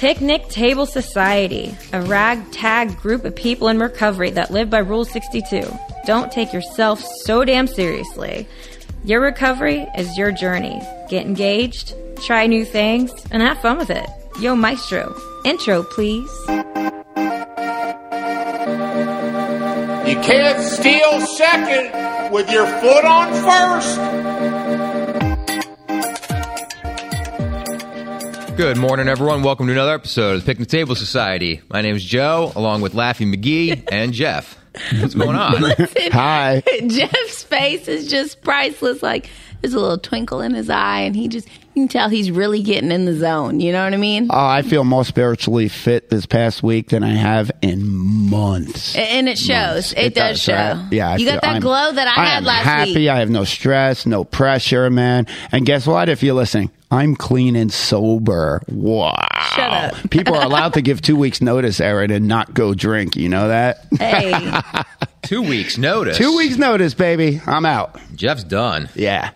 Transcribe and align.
Picnic 0.00 0.48
Table 0.48 0.86
Society, 0.86 1.76
a 1.92 2.00
ragtag 2.00 2.96
group 2.96 3.26
of 3.26 3.36
people 3.36 3.68
in 3.68 3.78
recovery 3.78 4.30
that 4.30 4.50
live 4.50 4.70
by 4.70 4.78
Rule 4.78 5.04
62. 5.04 5.60
Don't 6.06 6.32
take 6.32 6.54
yourself 6.54 7.04
so 7.26 7.44
damn 7.44 7.66
seriously. 7.66 8.48
Your 9.04 9.20
recovery 9.20 9.86
is 9.98 10.16
your 10.16 10.32
journey. 10.32 10.80
Get 11.10 11.26
engaged, 11.26 11.94
try 12.22 12.46
new 12.46 12.64
things, 12.64 13.12
and 13.30 13.42
have 13.42 13.60
fun 13.60 13.76
with 13.76 13.90
it. 13.90 14.08
Yo, 14.40 14.56
Maestro, 14.56 15.14
intro, 15.44 15.82
please. 15.82 16.30
You 20.08 20.16
can't 20.22 20.62
steal 20.62 21.20
second 21.20 22.32
with 22.32 22.50
your 22.50 22.66
foot 22.66 23.04
on 23.04 23.34
first. 23.34 24.59
Good 28.60 28.76
morning, 28.76 29.08
everyone. 29.08 29.42
Welcome 29.42 29.68
to 29.68 29.72
another 29.72 29.94
episode 29.94 30.34
of 30.34 30.44
the 30.44 30.46
Picnic 30.46 30.68
Table 30.68 30.94
Society. 30.94 31.62
My 31.70 31.80
name 31.80 31.96
is 31.96 32.04
Joe, 32.04 32.52
along 32.54 32.82
with 32.82 32.92
Laffy 32.92 33.26
McGee 33.26 33.88
and 33.90 34.12
Jeff. 34.12 34.54
What's 35.00 35.14
going 35.14 35.34
on? 35.34 35.62
Hi. 36.12 36.62
Jeff's 36.86 37.42
face 37.42 37.88
is 37.88 38.10
just 38.10 38.42
priceless. 38.42 39.02
Like 39.02 39.30
there's 39.62 39.72
a 39.72 39.80
little 39.80 39.96
twinkle 39.96 40.42
in 40.42 40.52
his 40.52 40.68
eye, 40.68 41.00
and 41.00 41.16
he 41.16 41.26
just 41.26 41.48
you 41.48 41.84
can 41.84 41.88
tell 41.88 42.10
he's 42.10 42.30
really 42.30 42.62
getting 42.62 42.92
in 42.92 43.06
the 43.06 43.14
zone. 43.14 43.60
You 43.60 43.72
know 43.72 43.82
what 43.82 43.94
I 43.94 43.96
mean? 43.96 44.28
Oh, 44.28 44.46
I 44.46 44.60
feel 44.60 44.84
more 44.84 45.06
spiritually 45.06 45.68
fit 45.68 46.10
this 46.10 46.26
past 46.26 46.62
week 46.62 46.90
than 46.90 47.02
I 47.02 47.14
have 47.14 47.50
in 47.62 47.88
months. 48.30 48.94
and 48.96 49.28
it 49.28 49.38
shows. 49.38 49.92
It, 49.94 50.14
does, 50.14 50.40
show. 50.40 50.52
right? 50.54 50.88
Yeah, 50.92 51.10
I 51.10 51.16
you 51.16 51.26
feel- 51.26 51.34
got 51.34 51.42
that 51.42 51.50
I'm- 51.52 51.60
glow 51.60 51.92
that 51.92 52.06
I, 52.06 52.24
had 52.24 52.36
am 52.38 52.44
last 52.44 52.64
happy. 52.64 52.94
week. 52.94 53.08
I 53.08 53.18
have 53.18 53.30
no 53.30 53.44
stress, 53.44 54.06
no 54.06 54.24
pressure, 54.24 54.88
man. 54.90 55.26
And 55.52 55.66
guess 55.66 55.86
what? 55.86 56.08
If 56.08 56.22
you're 56.22 56.34
listening, 56.34 56.70
I'm 56.90 57.14
clean 57.16 57.56
and 57.56 57.72
sober. 57.72 58.62
Wow. 58.68 59.14
Shut 59.54 59.70
up. 59.70 59.94
People 60.10 60.34
are 60.36 60.44
allowed 60.44 60.74
to 60.74 60.82
give 60.82 61.02
two 61.02 61.16
weeks 61.16 61.40
notice, 61.40 61.80
Aaron, 61.80 62.10
and 62.10 62.26
not 62.28 62.54
go 62.54 62.74
drink. 62.74 63.16
You 63.16 63.28
know 63.28 63.48
that? 63.48 63.86
Hey, 63.98 64.32
Two 65.22 65.42
weeks 65.42 65.76
notice. 65.78 66.16
two 66.16 66.34
weeks 66.36 66.56
notice, 66.56 66.94
baby. 66.94 67.40
I'm 67.46 67.64
out. 67.66 68.00
Jeff's 68.16 68.42
done. 68.42 68.88
Yeah. 68.94 69.30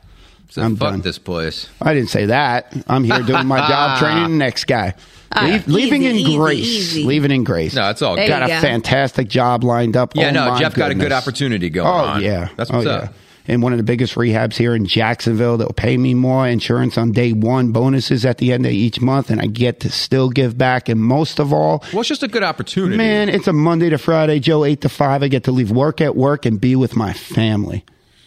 So 0.54 0.62
I'm 0.62 0.76
fuck 0.76 0.90
done. 0.92 1.00
this 1.00 1.18
place. 1.18 1.68
I 1.82 1.94
didn't 1.94 2.10
say 2.10 2.26
that. 2.26 2.72
I'm 2.86 3.02
here 3.02 3.20
doing 3.22 3.44
my 3.48 3.58
job, 3.58 3.98
training 3.98 4.22
the 4.30 4.36
next 4.36 4.68
guy. 4.68 4.94
Leave, 5.42 5.66
leaving 5.66 6.02
easy, 6.02 6.10
in 6.10 6.16
easy, 6.16 6.36
grace. 6.36 6.58
easy. 6.60 7.02
Leaving 7.04 7.32
in 7.32 7.42
grace. 7.42 7.74
No, 7.74 7.90
it's 7.90 8.02
all 8.02 8.14
good. 8.14 8.22
you 8.22 8.28
got 8.28 8.44
a 8.48 8.60
fantastic 8.60 9.26
job 9.26 9.64
lined 9.64 9.96
up. 9.96 10.14
Yeah, 10.14 10.28
Oh, 10.28 10.30
no, 10.30 10.48
my 10.50 10.58
Jeff 10.60 10.74
got 10.76 10.92
a 10.92 10.94
good 10.94 11.10
opportunity 11.10 11.70
going 11.70 11.88
Oh 11.88 11.90
on. 11.90 12.22
yeah, 12.22 12.50
That's 12.56 12.70
oh, 12.70 12.74
what's 12.74 12.86
yeah. 12.86 12.92
up. 12.92 13.14
In 13.46 13.62
one 13.62 13.72
of 13.72 13.78
the 13.78 13.82
biggest 13.82 14.14
rehabs 14.14 14.54
here 14.54 14.76
in 14.76 14.86
Jacksonville, 14.86 15.56
that 15.56 15.66
will 15.66 15.74
pay 15.74 15.96
me 15.96 16.14
more 16.14 16.46
insurance 16.46 16.96
on 16.96 17.10
day 17.10 17.32
one, 17.32 17.72
bonuses 17.72 18.24
at 18.24 18.38
the 18.38 18.52
end 18.52 18.64
of 18.64 18.70
each 18.70 19.00
month, 19.00 19.30
and 19.30 19.40
I 19.40 19.46
get 19.46 19.80
to 19.80 19.90
still 19.90 20.30
give 20.30 20.56
back. 20.56 20.88
And 20.88 21.00
most 21.02 21.40
of 21.40 21.52
all, 21.52 21.82
Well, 21.92 22.02
it's 22.02 22.08
just 22.08 22.22
a 22.22 22.28
good 22.28 22.44
opportunity. 22.44 22.96
man, 22.96 23.28
it's 23.28 23.48
a 23.48 23.52
Monday 23.52 23.90
to 23.90 23.98
Friday, 23.98 24.38
Joe, 24.38 24.64
eight 24.64 24.82
to 24.82 24.88
five. 24.88 25.24
I 25.24 25.28
get 25.28 25.42
to 25.44 25.50
leave 25.52 25.72
work 25.72 26.00
at 26.00 26.14
work 26.14 26.46
and 26.46 26.60
be 26.60 26.76
with 26.76 26.94
my 26.94 27.12
family. 27.12 27.84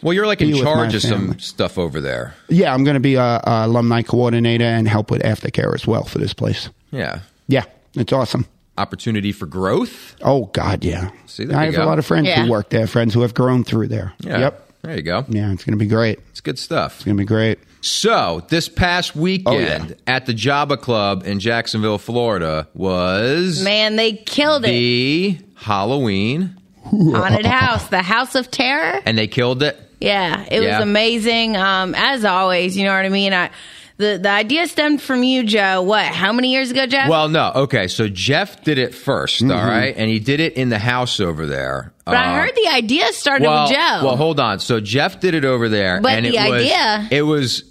Well, 0.07 0.13
you're 0.13 0.25
like 0.25 0.41
in 0.41 0.55
charge 0.55 0.91
my 0.91 0.95
of 0.95 1.01
some 1.01 1.37
stuff 1.37 1.77
over 1.77 1.99
there. 1.99 2.33
Yeah, 2.47 2.73
I'm 2.73 2.85
going 2.85 2.93
to 2.93 3.01
be 3.01 3.15
a, 3.15 3.41
a 3.43 3.65
alumni 3.65 4.03
coordinator 4.03 4.63
and 4.63 4.87
help 4.87 5.11
with 5.11 5.21
aftercare 5.21 5.75
as 5.75 5.85
well 5.85 6.05
for 6.05 6.17
this 6.17 6.33
place. 6.33 6.69
Yeah. 6.91 7.19
Yeah, 7.49 7.65
it's 7.93 8.13
awesome. 8.13 8.45
Opportunity 8.77 9.33
for 9.33 9.47
growth. 9.47 10.15
Oh 10.21 10.45
God, 10.45 10.85
yeah. 10.85 11.11
See, 11.25 11.43
there 11.43 11.57
I 11.57 11.65
you 11.65 11.73
have 11.73 11.81
a 11.81 11.85
lot 11.85 11.99
of 11.99 12.05
friends 12.05 12.27
Yeah. 12.27 12.45
who 12.45 12.51
work 12.51 12.69
there, 12.69 12.87
friends 12.87 13.13
who 13.13 13.21
have 13.21 13.33
grown 13.33 13.65
through 13.65 13.89
there. 13.89 14.13
Yeah. 14.19 14.39
Yep. 14.39 14.71
There 14.83 14.95
you 14.95 15.01
go. 15.01 15.25
Yeah, 15.27 15.51
it's 15.51 15.65
going 15.65 15.77
to 15.77 15.83
be 15.83 15.87
great. 15.87 16.19
It's 16.29 16.39
good 16.39 16.57
stuff. 16.57 16.95
It's 16.95 17.03
going 17.03 17.17
to 17.17 17.21
be 17.21 17.27
great. 17.27 17.59
So, 17.81 18.45
this 18.49 18.69
past 18.69 19.15
weekend 19.15 19.55
oh, 19.55 19.59
yeah. 19.59 19.93
at 20.07 20.25
the 20.25 20.33
Java 20.33 20.77
Club 20.77 21.23
in 21.25 21.39
Jacksonville, 21.39 21.97
Florida 21.97 22.67
was 22.73 23.61
man, 23.61 23.97
they 23.97 24.13
killed 24.13 24.63
it. 24.63 24.69
the 24.69 25.39
Halloween, 25.55 26.56
Haunted 26.91 27.45
house, 27.45 27.87
the 27.87 28.01
House 28.01 28.35
of 28.35 28.49
Terror. 28.51 29.01
and 29.05 29.17
they 29.17 29.27
killed 29.27 29.63
it. 29.63 29.79
Yeah, 29.99 30.43
it 30.49 30.61
Yeah. 30.61 30.77
was 30.79 30.83
amazing. 30.83 31.57
Um, 31.57 31.95
as 31.95 32.23
always, 32.25 32.77
you 32.77 32.85
know 32.85 32.93
what 32.93 33.05
I 33.05 33.09
mean. 33.09 33.33
I 33.33 33.49
the 33.97 34.19
the 34.21 34.29
idea 34.29 34.67
stemmed 34.67 35.01
from 35.01 35.23
you, 35.23 35.43
Joe. 35.43 35.81
What? 35.81 36.05
How 36.05 36.31
many 36.31 36.51
years 36.51 36.69
ago, 36.69 36.85
Jeff? 36.85 37.09
Well, 37.09 37.29
no. 37.29 37.51
Okay, 37.55 37.87
so 37.87 38.07
Jeff 38.07 38.63
did 38.63 38.77
it 38.77 38.91
1st 38.93 39.41
Mm-hmm. 39.41 39.51
all 39.51 39.65
right? 39.65 39.95
And 39.97 40.07
he 40.09 40.19
did 40.19 40.39
it 40.39 40.53
in 40.53 40.69
the 40.69 40.77
house 40.77 41.19
over 41.19 41.47
there. 41.47 41.93
but 42.05 42.15
I 42.15 42.35
heard 42.39 42.51
the 42.55 42.69
idea 42.71 43.11
started 43.13 43.47
well, 43.47 43.63
with 43.63 43.71
Joe. 43.71 44.01
well, 44.05 44.15
hold 44.15 44.39
on. 44.39 44.59
So 44.59 44.79
Jeff 44.79 45.19
did 45.19 45.33
it 45.33 45.45
over 45.45 45.67
there, 45.67 45.99
But 45.99 46.11
and 46.11 46.25
the 46.27 46.37
it 46.37 46.49
was 46.51 46.61
idea- 46.61 47.07
it 47.09 47.21
was 47.23 47.63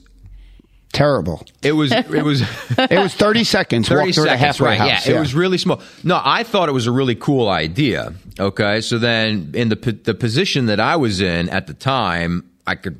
Terrible. 0.97 1.45
it 1.62 1.73
was 1.73 1.93
it 1.93 2.09
was 2.25 2.43
It 2.79 2.99
was 2.99 3.15
30 3.15 3.45
seconds. 3.45 3.89
30 3.89 3.99
walk 4.07 4.15
through 4.15 4.25
the 4.25 4.31
seconds, 4.39 4.61
right? 4.61 4.79
house. 4.79 5.07
Yeah, 5.07 5.17
it 5.17 5.21
was 5.21 5.34
really 5.34 5.59
small. 5.59 5.81
No, 6.03 6.21
I 6.25 6.43
thought 6.43 6.69
it 6.69 6.73
was 6.73 6.87
a 6.87 6.93
really 6.93 7.15
cool 7.15 7.49
idea. 7.49 8.15
Okay, 8.41 8.81
so 8.81 8.99
then 8.99 9.53
in 9.55 9.69
the 9.69 9.77
the 10.05 10.15
position 10.15 10.67
that 10.67 10.81
I 10.81 10.97
was 10.97 11.21
in 11.21 11.49
at 11.51 11.67
the 11.67 11.75
time, 11.75 12.49
I 12.67 12.75
could 12.75 12.99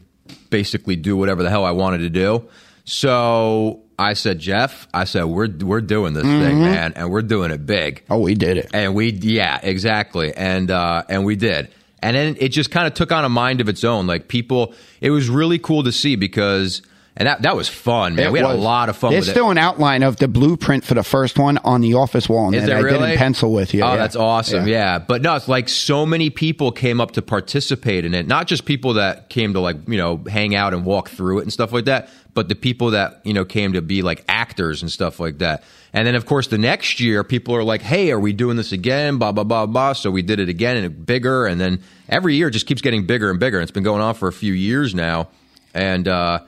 basically 0.51 0.97
do 0.97 1.17
whatever 1.17 1.43
the 1.43 1.51
hell 1.51 1.65
I 1.65 1.73
wanted 1.73 1.99
to 1.99 2.11
do. 2.11 2.49
So 2.85 3.81
I 3.99 4.13
said, 4.15 4.39
Jeff, 4.39 4.87
I 4.95 5.05
said 5.05 5.25
we're 5.25 5.49
we're 5.61 5.81
doing 5.81 6.15
this 6.15 6.25
Mm-hmm. 6.25 6.45
thing, 6.45 6.61
man, 6.61 6.93
and 6.97 7.11
we're 7.11 7.23
doing 7.23 7.51
it 7.51 7.67
big. 7.67 8.03
Oh, 8.11 8.19
we 8.21 8.35
did 8.35 8.57
it. 8.59 8.71
And 8.73 8.95
we, 8.95 9.11
yeah, 9.13 9.59
exactly, 9.63 10.33
and 10.35 10.71
uh, 10.71 11.03
and 11.09 11.25
we 11.25 11.37
did, 11.37 11.69
and 12.01 12.17
then 12.17 12.37
it 12.39 12.49
just 12.51 12.71
kind 12.71 12.87
of 12.87 12.95
took 12.95 13.13
on 13.13 13.25
a 13.25 13.29
mind 13.29 13.61
of 13.61 13.69
its 13.69 13.85
own. 13.85 14.07
Like 14.07 14.29
people, 14.29 14.75
it 15.01 15.11
was 15.11 15.29
really 15.29 15.59
cool 15.59 15.83
to 15.85 15.93
see 15.93 16.17
because, 16.17 16.83
and 17.19 17.27
that 17.27 17.43
that 17.43 17.57
was 17.57 17.69
fun, 17.69 18.15
man. 18.15 18.27
It 18.27 18.33
we 18.33 18.41
had 18.41 18.49
was. 18.49 18.57
a 18.57 18.61
lot 18.61 18.91
of 18.91 18.97
fun 18.97 19.13
There's 19.13 19.31
still 19.31 19.51
an 19.51 19.57
outline 19.57 20.03
of 20.03 20.17
the 20.17 20.29
blueprint 20.29 20.85
for 20.85 20.93
the 20.93 21.03
first 21.03 21.39
one 21.39 21.57
on 21.59 21.81
the 21.81 21.95
office 21.95 22.29
wall 22.29 22.55
Is 22.55 22.67
there 22.67 22.77
I 22.77 22.81
really? 22.81 22.99
did 22.99 23.13
in 23.13 23.19
pencil 23.19 23.53
with 23.53 23.73
you. 23.73 23.83
Oh, 23.83 23.93
yeah. 23.93 23.97
that's 23.97 24.17
awesome. 24.17 24.69
Yeah. 24.69 24.99
But 24.99 25.23
no, 25.23 25.35
it's 25.35 25.49
like 25.49 25.71
so 25.71 26.05
many 26.05 26.29
people 26.29 26.73
came 26.73 27.01
up 27.01 27.13
to 27.13 27.23
participate 27.23 28.05
in 28.05 28.13
it. 28.13 28.27
Not 28.27 28.47
just 28.49 28.67
people 28.67 28.95
that 28.95 29.31
came 29.31 29.55
to 29.55 29.61
like, 29.61 29.77
you 29.89 29.97
know, 29.97 30.23
hang 30.29 30.55
out 30.55 30.75
and 30.75 30.85
walk 30.85 31.09
through 31.09 31.39
it 31.39 31.43
and 31.43 31.53
stuff 31.53 31.73
like 31.73 31.87
that, 31.87 32.11
but 32.35 32.51
the 32.51 32.55
people 32.55 32.91
that, 32.91 33.23
you 33.25 33.33
know, 33.33 33.47
came 33.47 33.73
to 33.73 33.81
be 33.81 34.03
like 34.03 34.23
actors 34.29 34.83
and 34.83 34.93
stuff 34.93 35.19
like 35.19 35.39
that. 35.39 35.65
And 35.95 36.07
then 36.07 36.17
of 36.17 36.27
course 36.27 36.49
the 36.49 36.59
next 36.59 37.01
year 37.01 37.25
people 37.25 37.57
are 37.57 37.65
like, 37.65 37.81
Hey, 37.81 38.11
are 38.11 38.21
we 38.21 38.35
doing 38.35 38.59
this 38.59 38.73
again? 38.73 39.17
Blah, 39.17 39.33
blah, 39.33 39.45
blah, 39.45 39.65
blah. 39.65 39.95
So 39.95 40.11
we 40.11 40.21
did 40.21 40.39
it 40.39 40.51
again 40.51 40.77
and 40.77 41.07
bigger. 41.07 41.47
And 41.47 41.59
then 41.59 41.83
every 42.11 42.35
year 42.35 42.49
it 42.49 42.51
just 42.51 42.67
keeps 42.67 42.83
getting 42.83 43.07
bigger 43.07 43.31
and 43.31 43.41
bigger. 43.41 43.57
And 43.57 43.63
it's 43.63 43.73
been 43.73 43.85
going 43.85 44.03
on 44.03 44.15
for 44.15 44.29
a 44.29 44.35
few 44.35 44.53
years 44.53 44.95
now. 44.95 45.31
And, 45.73 46.07
uh, 46.07 46.41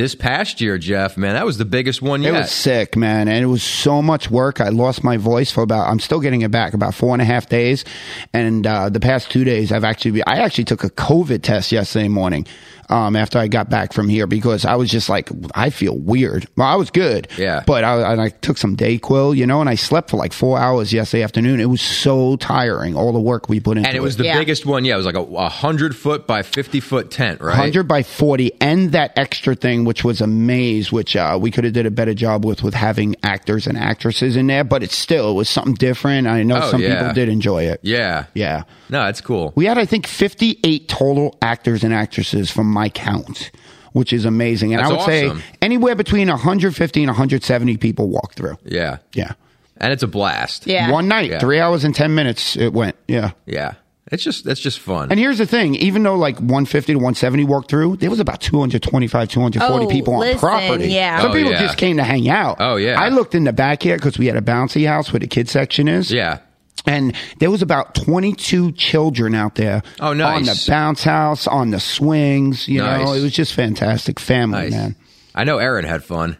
this 0.00 0.14
past 0.14 0.62
year, 0.62 0.78
Jeff, 0.78 1.18
man, 1.18 1.34
that 1.34 1.44
was 1.44 1.58
the 1.58 1.66
biggest 1.66 2.00
one 2.00 2.22
yet. 2.22 2.34
It 2.34 2.38
was 2.38 2.50
sick, 2.50 2.96
man, 2.96 3.28
and 3.28 3.44
it 3.44 3.48
was 3.48 3.62
so 3.62 4.00
much 4.00 4.30
work. 4.30 4.58
I 4.58 4.70
lost 4.70 5.04
my 5.04 5.18
voice 5.18 5.50
for 5.52 5.62
about. 5.62 5.88
I'm 5.88 6.00
still 6.00 6.20
getting 6.20 6.40
it 6.40 6.50
back 6.50 6.72
about 6.72 6.94
four 6.94 7.14
and 7.14 7.20
a 7.20 7.24
half 7.26 7.50
days, 7.50 7.84
and 8.32 8.66
uh, 8.66 8.88
the 8.88 8.98
past 8.98 9.30
two 9.30 9.44
days, 9.44 9.70
I've 9.70 9.84
actually. 9.84 10.22
I 10.24 10.38
actually 10.38 10.64
took 10.64 10.84
a 10.84 10.90
COVID 10.90 11.42
test 11.42 11.70
yesterday 11.70 12.08
morning 12.08 12.46
um, 12.90 13.16
after 13.16 13.38
I 13.38 13.48
got 13.48 13.70
back 13.70 13.92
from 13.92 14.08
here 14.08 14.26
because 14.26 14.64
I 14.64 14.74
was 14.76 14.90
just 14.90 15.08
like, 15.08 15.30
I 15.54 15.70
feel 15.70 15.96
weird. 15.96 16.46
Well, 16.56 16.66
I 16.66 16.74
was 16.74 16.90
good, 16.90 17.28
Yeah. 17.38 17.62
but 17.66 17.84
I, 17.84 18.12
and 18.12 18.20
I 18.20 18.28
took 18.30 18.58
some 18.58 18.76
Dayquil, 18.76 19.36
you 19.36 19.46
know, 19.46 19.60
and 19.60 19.70
I 19.70 19.76
slept 19.76 20.10
for 20.10 20.16
like 20.16 20.32
four 20.32 20.58
hours 20.58 20.92
yesterday 20.92 21.22
afternoon. 21.22 21.60
It 21.60 21.66
was 21.70 21.80
so 21.80 22.36
tiring, 22.36 22.96
all 22.96 23.12
the 23.12 23.20
work 23.20 23.48
we 23.48 23.60
put 23.60 23.78
in. 23.78 23.86
and 23.86 23.96
it 23.96 24.02
was 24.02 24.16
the 24.16 24.24
Yeah. 24.24 24.38
biggest 24.38 24.66
one. 24.66 24.84
Yeah, 24.84 24.94
it 24.94 24.98
was 24.98 25.06
like 25.06 25.14
a, 25.16 25.20
a 25.22 25.48
hundred 25.48 25.94
foot 25.96 26.26
by 26.26 26.42
fifty 26.42 26.80
foot 26.80 27.10
tent, 27.10 27.40
right? 27.40 27.50
100 27.50 27.84
by 27.84 28.02
40 28.02 28.52
and 28.60 28.92
that 28.92 29.12
extra 29.16 29.54
thing 29.54 29.84
which 29.84 30.02
was 30.04 30.20
a 30.20 30.26
maze 30.26 30.90
which 30.92 31.14
uh, 31.16 31.38
we 31.40 31.50
could 31.50 31.64
have 31.64 31.72
did 31.72 31.86
a 31.86 31.90
better 31.90 32.14
job 32.14 32.44
with 32.44 32.62
with 32.62 32.74
having 32.74 33.14
actors 33.22 33.66
and 33.66 33.78
actresses 33.78 34.36
in 34.36 34.46
there 34.48 34.64
but 34.64 34.82
it's 34.82 34.96
still 34.96 35.30
it 35.30 35.34
was 35.34 35.48
something 35.48 35.74
different 35.74 36.26
i 36.26 36.42
know 36.42 36.60
Oh, 36.62 36.70
some 36.70 36.80
yeah. 36.82 36.98
people 37.00 37.14
did 37.14 37.28
enjoy 37.28 37.64
it 37.64 37.80
Yeah, 37.82 38.26
yeah 38.34 38.64
No, 38.88 39.04
that's 39.04 39.20
cool. 39.20 39.52
we 39.54 39.66
had 39.66 39.78
i 39.78 39.84
think 39.84 40.06
58 40.06 40.88
total 40.88 41.36
actors 41.42 41.84
and 41.84 41.92
actresses 41.94 42.50
from 42.50 42.66
my 42.70 42.79
count 42.88 43.50
which 43.92 44.12
is 44.12 44.24
amazing 44.24 44.72
and 44.72 44.80
That's 44.80 44.90
i 44.90 44.92
would 44.92 45.00
awesome. 45.00 45.38
say 45.40 45.44
anywhere 45.62 45.94
between 45.94 46.28
150 46.28 47.00
and 47.02 47.08
170 47.08 47.76
people 47.76 48.08
walk 48.08 48.34
through 48.34 48.56
Yeah, 48.64 48.98
yeah 49.14 49.32
and 49.78 49.92
it's 49.92 50.02
a 50.02 50.06
blast. 50.08 50.66
yeah. 50.66 50.90
one 50.90 51.08
night 51.08 51.30
Yeah. 51.30 51.38
three 51.40 51.58
hours 51.60 51.84
and 51.84 51.94
10 51.94 52.14
minutes 52.14 52.56
it 52.56 52.72
went 52.72 52.96
yeah 53.08 53.32
yeah. 53.46 53.74
It's 54.12 54.24
just 54.24 54.44
that's 54.44 54.58
just 54.58 54.80
fun. 54.80 55.12
And 55.12 55.20
here's 55.20 55.38
the 55.38 55.46
thing: 55.46 55.76
even 55.76 56.02
though 56.02 56.16
like 56.16 56.34
150 56.38 56.94
to 56.94 56.98
170 56.98 57.44
walked 57.44 57.70
through, 57.70 57.98
there 57.98 58.10
was 58.10 58.18
about 58.18 58.40
225, 58.40 59.28
240 59.28 59.84
Oh, 59.84 59.88
people 59.88 60.14
on 60.14 60.20
listen, 60.20 60.40
property. 60.40 60.88
yeah. 60.88 61.20
some 61.20 61.30
Oh, 61.30 61.32
people 61.34 61.52
yeah. 61.52 61.60
just 61.60 61.78
came 61.78 61.96
to 61.96 62.02
hang 62.02 62.28
out. 62.28 62.56
Oh, 62.58 62.74
yeah. 62.74 63.00
I 63.00 63.10
looked 63.10 63.36
in 63.36 63.44
the 63.44 63.52
back 63.52 63.84
here 63.84 63.94
because 63.96 64.18
we 64.18 64.26
had 64.26 64.34
a 64.34 64.40
bouncy 64.40 64.84
house 64.84 65.12
where 65.12 65.20
the 65.20 65.28
kids 65.28 65.52
section 65.52 65.86
is. 65.86 66.10
yeah, 66.10 66.38
And 66.86 67.14
there 67.38 67.50
was 67.50 67.62
about 67.62 67.94
22 67.94 68.72
children 68.72 69.34
out 69.34 69.54
there. 69.54 69.82
Oh, 70.00 70.12
nice. 70.12 70.38
On 70.38 70.42
the 70.44 70.64
bounce 70.68 71.04
house, 71.04 71.46
on 71.46 71.70
the 71.70 71.80
swings. 71.80 72.68
You 72.68 72.82
know, 72.82 73.12
it 73.12 73.22
was 73.22 73.32
just 73.32 73.54
fantastic. 73.54 74.18
Family, 74.18 74.62
nice. 74.62 74.72
man. 74.72 74.96
I 75.34 75.44
know 75.44 75.58
Aaron 75.58 75.84
had 75.84 76.02
fun. 76.02 76.36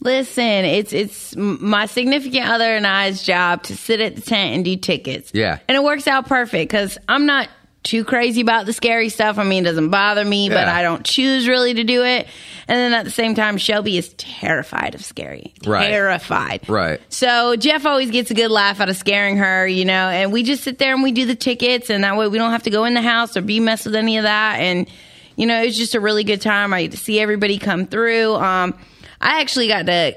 Listen, 0.00 0.64
it's 0.64 0.92
it's 0.92 1.34
my 1.36 1.86
significant 1.86 2.46
other 2.48 2.76
and 2.76 2.86
I's 2.86 3.22
job 3.22 3.62
to 3.64 3.76
sit 3.76 4.00
at 4.00 4.14
the 4.14 4.20
tent 4.20 4.54
and 4.54 4.64
do 4.64 4.76
tickets. 4.76 5.30
Yeah. 5.32 5.58
and 5.68 5.74
it 5.74 5.82
works 5.82 6.06
out 6.06 6.26
perfect 6.28 6.70
because 6.70 6.98
I'm 7.08 7.24
not 7.24 7.48
too 7.86 8.04
crazy 8.04 8.40
about 8.40 8.66
the 8.66 8.72
scary 8.72 9.08
stuff. 9.08 9.38
I 9.38 9.44
mean, 9.44 9.64
it 9.64 9.68
doesn't 9.68 9.90
bother 9.90 10.24
me, 10.24 10.48
but 10.48 10.66
I 10.66 10.82
don't 10.82 11.04
choose 11.04 11.46
really 11.46 11.72
to 11.74 11.84
do 11.84 12.02
it. 12.02 12.26
And 12.66 12.76
then 12.76 12.92
at 12.92 13.04
the 13.04 13.12
same 13.12 13.36
time, 13.36 13.58
Shelby 13.58 13.96
is 13.96 14.12
terrified 14.14 14.96
of 14.96 15.04
scary. 15.04 15.54
Right. 15.64 15.86
Terrified. 15.86 16.68
Right. 16.68 17.00
So 17.10 17.54
Jeff 17.54 17.86
always 17.86 18.10
gets 18.10 18.32
a 18.32 18.34
good 18.34 18.50
laugh 18.50 18.80
out 18.80 18.88
of 18.88 18.96
scaring 18.96 19.36
her, 19.36 19.68
you 19.68 19.84
know, 19.84 20.08
and 20.08 20.32
we 20.32 20.42
just 20.42 20.64
sit 20.64 20.78
there 20.78 20.94
and 20.94 21.02
we 21.04 21.12
do 21.12 21.26
the 21.26 21.36
tickets 21.36 21.88
and 21.88 22.02
that 22.02 22.16
way 22.16 22.26
we 22.26 22.38
don't 22.38 22.50
have 22.50 22.64
to 22.64 22.70
go 22.70 22.84
in 22.86 22.94
the 22.94 23.02
house 23.02 23.36
or 23.36 23.40
be 23.40 23.60
messed 23.60 23.86
with 23.86 23.94
any 23.94 24.16
of 24.16 24.24
that. 24.24 24.56
And, 24.58 24.90
you 25.36 25.46
know, 25.46 25.62
it's 25.62 25.76
just 25.76 25.94
a 25.94 26.00
really 26.00 26.24
good 26.24 26.40
time. 26.40 26.74
I 26.74 26.82
get 26.82 26.90
to 26.90 26.96
see 26.96 27.20
everybody 27.20 27.58
come 27.58 27.86
through. 27.86 28.34
Um, 28.34 28.76
I 29.20 29.40
actually 29.40 29.68
got 29.68 29.86
to 29.86 30.16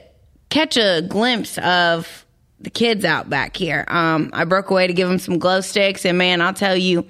catch 0.50 0.76
a 0.76 1.04
glimpse 1.08 1.60
of 1.60 2.26
the 2.60 2.72
kids 2.72 3.06
out 3.06 3.30
back 3.30 3.56
here. 3.56 3.86
Um, 3.88 4.32
I 4.34 4.46
broke 4.46 4.72
away 4.72 4.88
to 4.88 4.94
give 4.94 5.08
them 5.08 5.20
some 5.20 5.38
glow 5.38 5.62
sticks 5.62 6.04
and 6.04 6.18
man, 6.18 6.42
I'll 6.42 6.56
tell 6.56 6.76
you, 6.76 7.06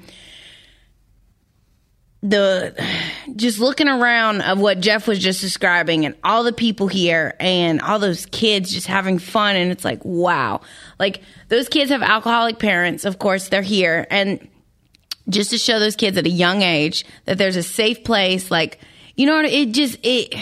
the 2.22 2.76
just 3.36 3.60
looking 3.60 3.88
around 3.88 4.42
of 4.42 4.60
what 4.60 4.82
Jeff 4.82 5.08
was 5.08 5.20
just 5.20 5.40
describing 5.40 6.06
and 6.06 6.16
all 6.24 6.44
the 6.44 6.52
people 6.52 6.88
here 6.88 7.36
and 7.40 7.82
all 7.82 7.98
those 7.98 8.26
kids 8.26 8.72
just 8.72 8.88
having 8.88 9.20
fun 9.20 9.56
and 9.56 9.72
it's 9.72 9.86
like 9.86 10.04
wow. 10.04 10.62
Like 11.00 11.22
those 11.48 11.70
kids 11.70 11.92
have 11.92 12.02
alcoholic 12.02 12.60
parents 12.60 13.06
of 13.06 13.20
course 13.20 13.50
they're 13.50 13.62
here. 13.62 14.06
And 14.10 14.48
just 15.30 15.52
to 15.52 15.58
show 15.58 15.80
those 15.80 15.96
kids 15.96 16.18
at 16.18 16.26
a 16.26 16.30
young 16.30 16.62
age 16.62 17.06
that 17.26 17.38
there's 17.38 17.56
a 17.56 17.64
safe 17.64 18.04
place 18.04 18.50
like 18.50 18.80
you 19.16 19.26
know 19.26 19.40
it 19.42 19.68
just 19.68 19.98
it 20.04 20.36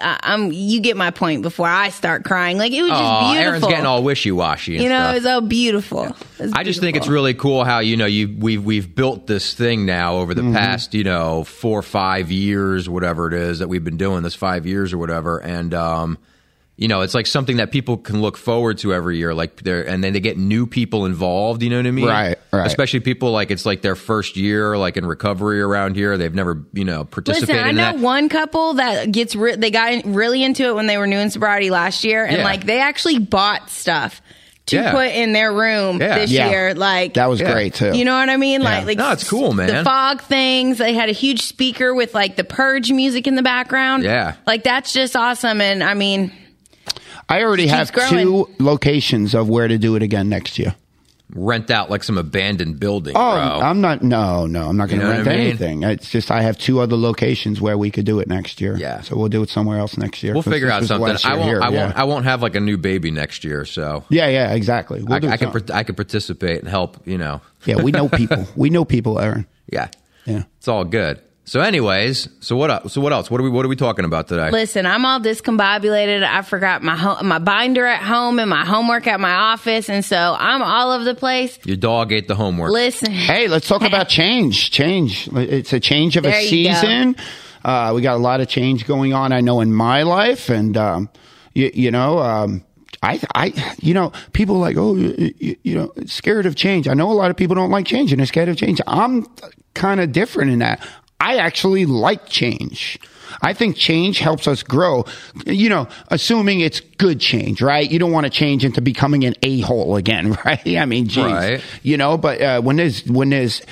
I, 0.00 0.18
I'm 0.22 0.52
you 0.52 0.80
get 0.80 0.96
my 0.96 1.10
point 1.10 1.40
before 1.40 1.66
I 1.66 1.88
start 1.88 2.22
crying. 2.24 2.58
Like 2.58 2.72
it 2.72 2.82
was 2.82 2.90
just 2.90 3.02
Oh, 3.02 3.32
beautiful. 3.32 3.42
Aaron's 3.48 3.66
getting 3.66 3.86
all 3.86 4.02
wishy 4.02 4.30
washy. 4.30 4.74
you 4.74 4.88
know 4.90 5.10
it 5.10 5.14
was 5.14 5.26
all 5.26 5.40
beautiful. 5.40 6.04
It 6.04 6.14
was 6.38 6.52
I 6.52 6.64
just 6.64 6.80
think 6.80 6.96
it's 6.98 7.08
really 7.08 7.32
cool 7.32 7.64
how 7.64 7.78
you 7.78 7.96
know 7.96 8.04
you 8.06 8.36
we've 8.38 8.62
we've 8.62 8.94
built 8.94 9.26
this 9.26 9.54
thing 9.54 9.86
now 9.86 10.16
over 10.16 10.34
the 10.34 10.42
Mm-hmm. 10.42 10.52
past 10.54 10.92
you 10.92 11.04
know 11.04 11.44
four 11.44 11.78
or 11.78 11.82
five 11.82 12.30
years, 12.30 12.88
whatever 12.90 13.26
it 13.28 13.32
is 13.34 13.60
that 13.60 13.68
we've 13.68 13.84
been 13.84 13.96
doing 13.96 14.22
this 14.22 14.34
five 14.34 14.66
years 14.66 14.92
or 14.92 14.98
whatever, 14.98 15.38
and 15.38 15.72
um, 15.72 16.18
you 16.76 16.88
know 16.88 17.02
it's 17.02 17.14
like 17.14 17.26
something 17.26 17.58
that 17.58 17.70
people 17.70 17.96
can 17.96 18.20
look 18.20 18.36
forward 18.36 18.78
to 18.78 18.92
every 18.92 19.16
year. 19.18 19.32
Like 19.32 19.62
they're 19.62 19.86
and 19.86 20.02
then 20.02 20.12
they 20.12 20.20
get 20.20 20.36
new 20.36 20.66
people 20.66 21.06
involved. 21.06 21.62
You 21.62 21.70
know 21.70 21.76
what 21.76 21.86
I 21.86 21.90
mean? 21.92 22.06
Right, 22.06 22.38
right. 22.52 22.66
Especially 22.66 23.00
people 23.00 23.30
like 23.30 23.50
it's 23.52 23.64
like 23.64 23.82
their 23.82 23.94
first 23.94 24.36
year, 24.36 24.76
like 24.76 24.96
in 24.96 25.06
recovery 25.06 25.60
around 25.60 25.94
here. 25.94 26.16
They've 26.18 26.34
never 26.34 26.64
you 26.72 26.84
know 26.84 27.04
participated 27.04 27.48
Listen, 27.50 27.64
I 27.64 27.68
in 27.70 27.76
know 27.76 27.92
that. 27.92 27.98
one 27.98 28.28
couple 28.28 28.74
that 28.74 29.12
gets 29.12 29.36
re- 29.36 29.56
they 29.56 29.70
got 29.70 30.04
really 30.04 30.42
into 30.42 30.64
it 30.64 30.74
when 30.74 30.86
they 30.86 30.98
were 30.98 31.06
new 31.06 31.18
in 31.18 31.30
sobriety 31.30 31.70
last 31.70 32.02
year, 32.04 32.24
and 32.24 32.38
Yeah. 32.38 32.44
like 32.44 32.64
they 32.66 32.80
actually 32.80 33.18
bought 33.20 33.70
stuff 33.70 34.20
to 34.66 34.76
Yeah. 34.76 34.92
put 34.92 35.08
in 35.08 35.32
their 35.32 35.52
room 35.52 36.00
Yeah. 36.00 36.18
this 36.20 36.30
Yeah. 36.32 36.48
year. 36.48 36.74
Like 36.74 37.14
That 37.14 37.28
was 37.28 37.38
Yeah. 37.38 37.52
great 37.52 37.74
too. 37.74 37.92
you 37.96 38.04
know 38.06 38.14
what 38.18 38.30
I 38.30 38.36
mean? 38.38 38.62
Like, 38.62 38.86
like 38.86 38.96
No, 38.98 39.12
it's 39.12 39.28
cool, 39.28 39.52
man. 39.52 39.66
The 39.68 39.84
fog 39.84 40.22
things. 40.22 40.78
They 40.78 40.94
had 40.94 41.10
a 41.10 41.12
huge 41.12 41.42
speaker 41.42 41.94
with 41.94 42.14
like 42.14 42.36
the 42.36 42.44
purge 42.44 42.90
music 42.90 43.26
in 43.26 43.34
the 43.36 43.42
background. 43.42 44.04
Yeah. 44.04 44.32
like 44.46 44.64
that's 44.64 44.92
just 44.92 45.14
awesome. 45.16 45.60
And 45.60 45.84
I 45.84 45.92
mean, 45.94 46.32
I 47.28 47.42
already 47.42 47.66
have 47.68 47.92
keeps 47.92 48.08
two 48.10 48.48
locations 48.58 49.34
of 49.34 49.48
where 49.48 49.68
to 49.68 49.78
do 49.78 49.96
it 49.96 50.02
again 50.02 50.28
next 50.28 50.58
year. 50.58 50.74
Rent 51.34 51.70
out 51.70 51.90
like 51.90 52.04
some 52.04 52.18
abandoned 52.18 52.78
building. 52.78 53.14
Oh, 53.16 53.34
bro. 53.34 53.66
I'm 53.66 53.80
not. 53.80 54.02
No, 54.02 54.46
no, 54.46 54.68
I'm 54.68 54.76
not 54.76 54.88
going 54.88 55.00
You 55.00 55.06
to 55.06 55.12
know 55.12 55.16
rent 55.16 55.28
I 55.28 55.36
mean? 55.36 55.40
anything. 55.48 55.82
It's 55.82 56.10
just 56.10 56.30
I 56.30 56.42
have 56.42 56.58
two 56.58 56.80
other 56.80 56.96
locations 56.96 57.60
where 57.62 57.78
we 57.78 57.90
could 57.90 58.04
do 58.04 58.20
it 58.20 58.28
next 58.28 58.60
year. 58.60 58.76
Yeah. 58.76 59.00
so 59.00 59.16
we'll 59.16 59.30
do 59.30 59.42
it 59.42 59.48
somewhere 59.48 59.78
else 59.78 59.96
next 59.96 60.22
year. 60.22 60.34
We'll 60.34 60.42
figure 60.42 60.70
out 60.70 60.84
something. 60.84 61.16
I 61.24 61.34
won't. 61.34 61.44
here, 61.48 61.62
I 61.62 61.70
won't. 61.70 61.96
I 61.96 62.04
won't 62.04 62.24
have 62.26 62.42
like 62.42 62.54
a 62.54 62.60
new 62.60 62.76
baby 62.76 63.10
next 63.10 63.42
year. 63.42 63.64
So 63.64 64.04
Yeah, 64.10 64.28
yeah, 64.28 64.52
exactly. 64.52 65.02
We'll 65.02 65.14
I, 65.14 65.18
do 65.18 65.28
I 65.28 65.36
can. 65.38 65.70
I 65.72 65.82
can 65.82 65.94
participate 65.94 66.60
and 66.60 66.68
help. 66.68 67.04
You 67.06 67.18
know. 67.18 67.40
yeah, 67.64 67.82
we 67.82 67.90
know 67.90 68.08
people. 68.08 68.46
we 68.56 68.68
know 68.70 68.84
people, 68.84 69.18
Aaron. 69.18 69.46
Yeah. 69.72 69.88
Yeah. 70.26 70.44
It's 70.58 70.68
all 70.68 70.84
good. 70.84 71.20
So, 71.46 71.60
anyways, 71.60 72.28
so 72.40 72.56
what? 72.56 72.90
So 72.90 73.02
what 73.02 73.12
else? 73.12 73.30
What 73.30 73.38
are 73.38 73.44
we? 73.44 73.50
What 73.50 73.66
are 73.66 73.68
we 73.68 73.76
talking 73.76 74.06
about 74.06 74.28
today? 74.28 74.50
listen, 74.50 74.86
I'm 74.86 75.04
all 75.04 75.20
discombobulated. 75.20 76.24
I 76.24 76.40
forgot 76.40 76.82
my 76.82 76.96
ho- 76.96 77.22
my 77.22 77.38
binder 77.38 77.84
at 77.84 78.02
home 78.02 78.38
and 78.38 78.48
my 78.48 78.64
homework 78.64 79.06
at 79.06 79.20
my 79.20 79.32
office, 79.32 79.90
and 79.90 80.02
so 80.02 80.36
I'm 80.38 80.62
all 80.62 80.92
over 80.92 81.04
the 81.04 81.14
place. 81.14 81.58
Your 81.64 81.76
dog 81.76 82.12
ate 82.12 82.28
the 82.28 82.34
homework. 82.34 82.70
Listen, 82.72 83.12
Hey, 83.12 83.48
let's 83.48 83.68
talk 83.68 83.82
about 83.82 84.08
change. 84.08 84.70
Change. 84.70 85.28
It's 85.34 85.72
a 85.74 85.80
change 85.80 86.16
of 86.16 86.22
There 86.22 86.32
a 86.34 86.42
season. 86.48 87.16
Uh, 87.62 87.92
we 87.94 88.00
got 88.00 88.14
a 88.16 88.18
lot 88.22 88.40
of 88.40 88.48
change 88.48 88.86
going 88.86 89.12
on. 89.12 89.32
I 89.32 89.40
know 89.42 89.60
in 89.60 89.72
my 89.72 90.02
life, 90.02 90.48
and 90.48 90.76
um, 90.78 91.10
you, 91.54 91.70
you 91.74 91.90
know, 91.90 92.18
um, 92.20 92.64
I, 93.02 93.20
I, 93.34 93.74
you 93.80 93.92
know, 93.92 94.12
people 94.32 94.56
are 94.56 94.60
like, 94.60 94.76
oh, 94.78 94.96
you, 94.96 95.34
you, 95.38 95.56
you 95.62 95.74
know, 95.74 95.92
scared 96.06 96.46
of 96.46 96.56
change. 96.56 96.88
I 96.88 96.94
know 96.94 97.10
a 97.10 97.14
lot 97.14 97.30
of 97.30 97.36
people 97.36 97.54
don't 97.54 97.70
like 97.70 97.84
change 97.86 98.12
and 98.12 98.18
they're 98.18 98.26
scared 98.26 98.48
of 98.48 98.56
change. 98.56 98.80
I'm 98.86 99.26
kind 99.74 100.00
of 100.00 100.10
different 100.12 100.50
in 100.52 100.60
that. 100.60 100.86
I 101.24 101.36
actually 101.36 101.86
like 101.86 102.28
change. 102.28 102.98
I 103.42 103.52
think 103.54 103.76
change 103.76 104.18
helps 104.20 104.46
us 104.46 104.62
grow. 104.62 105.04
You 105.46 105.68
know, 105.68 105.88
assuming 106.08 106.60
it's 106.60 106.80
good 106.98 107.18
change, 107.20 107.60
right? 107.62 107.90
You 107.90 107.98
don't 107.98 108.12
want 108.12 108.24
to 108.24 108.30
change 108.30 108.64
into 108.64 108.80
becoming 108.80 109.24
an 109.24 109.34
a 109.42 109.60
hole 109.60 109.96
again, 109.96 110.32
right? 110.44 110.66
I 110.66 110.84
mean, 110.86 111.06
geez, 111.08 111.24
Right. 111.24 111.60
you 111.82 111.96
know. 111.96 112.16
But 112.18 112.40
uh, 112.40 112.60
when 112.62 112.76
there's 112.76 113.04
when 113.06 113.30
there's 113.30 113.62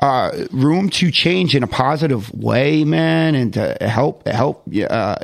uh, 0.00 0.30
room 0.52 0.88
to 0.90 1.10
change 1.10 1.56
in 1.56 1.62
a 1.64 1.66
positive 1.66 2.32
way, 2.32 2.84
man, 2.84 3.34
and 3.34 3.52
to 3.54 3.76
help 3.80 4.26
help 4.28 4.68
uh, 4.88 5.16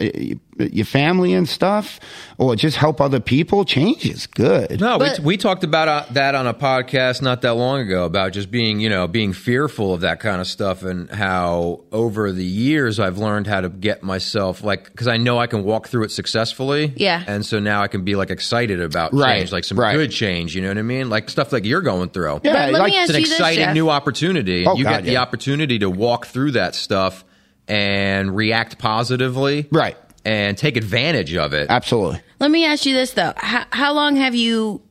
your 0.59 0.85
family 0.87 1.33
and 1.35 1.49
stuff, 1.49 1.99
or 2.39 2.55
just 2.57 2.77
help 2.77 3.01
other 3.01 3.21
people, 3.21 3.65
change 3.65 4.05
is 4.07 4.27
good. 4.27 4.81
No, 4.81 4.99
But- 4.99 5.19
we, 5.21 5.25
we 5.25 5.37
talked 5.37 5.65
about 5.65 5.89
uh, 5.89 6.05
that 6.13 6.35
on 6.35 6.47
a 6.47 6.55
podcast 6.55 7.23
not 7.23 7.43
that 7.43 7.55
long 7.55 7.81
ago 7.81 8.05
about 8.05 8.33
just 8.33 8.51
being, 8.51 8.81
you 8.81 8.89
know, 8.89 9.07
being 9.09 9.33
fearful 9.33 9.93
of 9.95 10.01
that 10.03 10.21
kind 10.21 10.41
of 10.41 10.47
stuff 10.47 10.83
and 10.83 11.11
how 11.11 11.81
over 11.93 12.31
the 12.33 12.45
years 12.45 13.01
I've 13.01 13.19
learned 13.19 13.47
how 13.47 13.61
to 13.61 13.69
get 13.69 14.03
myself 14.03 14.63
like 14.63 14.85
because 14.91 15.09
I 15.09 15.17
know 15.17 15.39
I 15.39 15.47
can 15.47 15.65
walk 15.65 15.89
through 15.89 16.05
it 16.05 16.11
successfully. 16.11 16.93
Yeah. 16.97 17.23
and 17.27 17.45
so 17.45 17.59
now 17.59 17.83
I 17.83 17.89
can 17.89 18.05
be 18.05 18.15
like 18.17 18.31
excited 18.31 18.81
about 18.81 19.13
Right, 19.13 19.39
change, 19.41 19.53
like 19.53 19.65
some 19.65 19.79
right. 19.79 19.95
good 19.97 20.11
change. 20.11 20.55
You 20.55 20.63
know 20.63 20.69
what 20.69 20.79
I 20.79 20.83
mean? 20.83 21.11
Like 21.11 21.29
stuff 21.31 21.53
like 21.53 21.65
you're 21.65 21.81
going 21.83 22.11
through. 22.11 22.41
Yeah, 22.45 22.53
But 22.67 22.73
let 22.73 22.79
like 22.83 22.93
it's 22.95 23.11
an 23.11 23.17
you 23.17 23.23
this, 23.27 23.33
exciting 23.33 23.73
new 23.75 23.91
opportunity. 23.91 24.67
Oh, 24.67 24.77
you 24.77 24.85
God, 24.85 24.99
get 24.99 25.05
the 25.05 25.17
opportunity 25.19 25.79
to 25.81 25.91
walk 25.91 26.27
through 26.27 26.53
that 26.53 26.75
stuff 26.75 27.25
and 27.67 28.37
react 28.37 28.79
positively, 28.79 29.67
Right. 29.73 29.97
And 30.25 30.57
take 30.57 30.77
advantage 30.77 31.35
of 31.35 31.53
it. 31.53 31.69
Absolutely. 31.71 32.21
Let 32.41 32.51
me 32.51 32.65
ask 32.65 32.87
you 32.87 32.95
this 32.95 33.13
though: 33.13 33.33
how, 33.37 33.65
how 33.71 33.93
long 33.93 34.17
have 34.17 34.35
you 34.35 34.83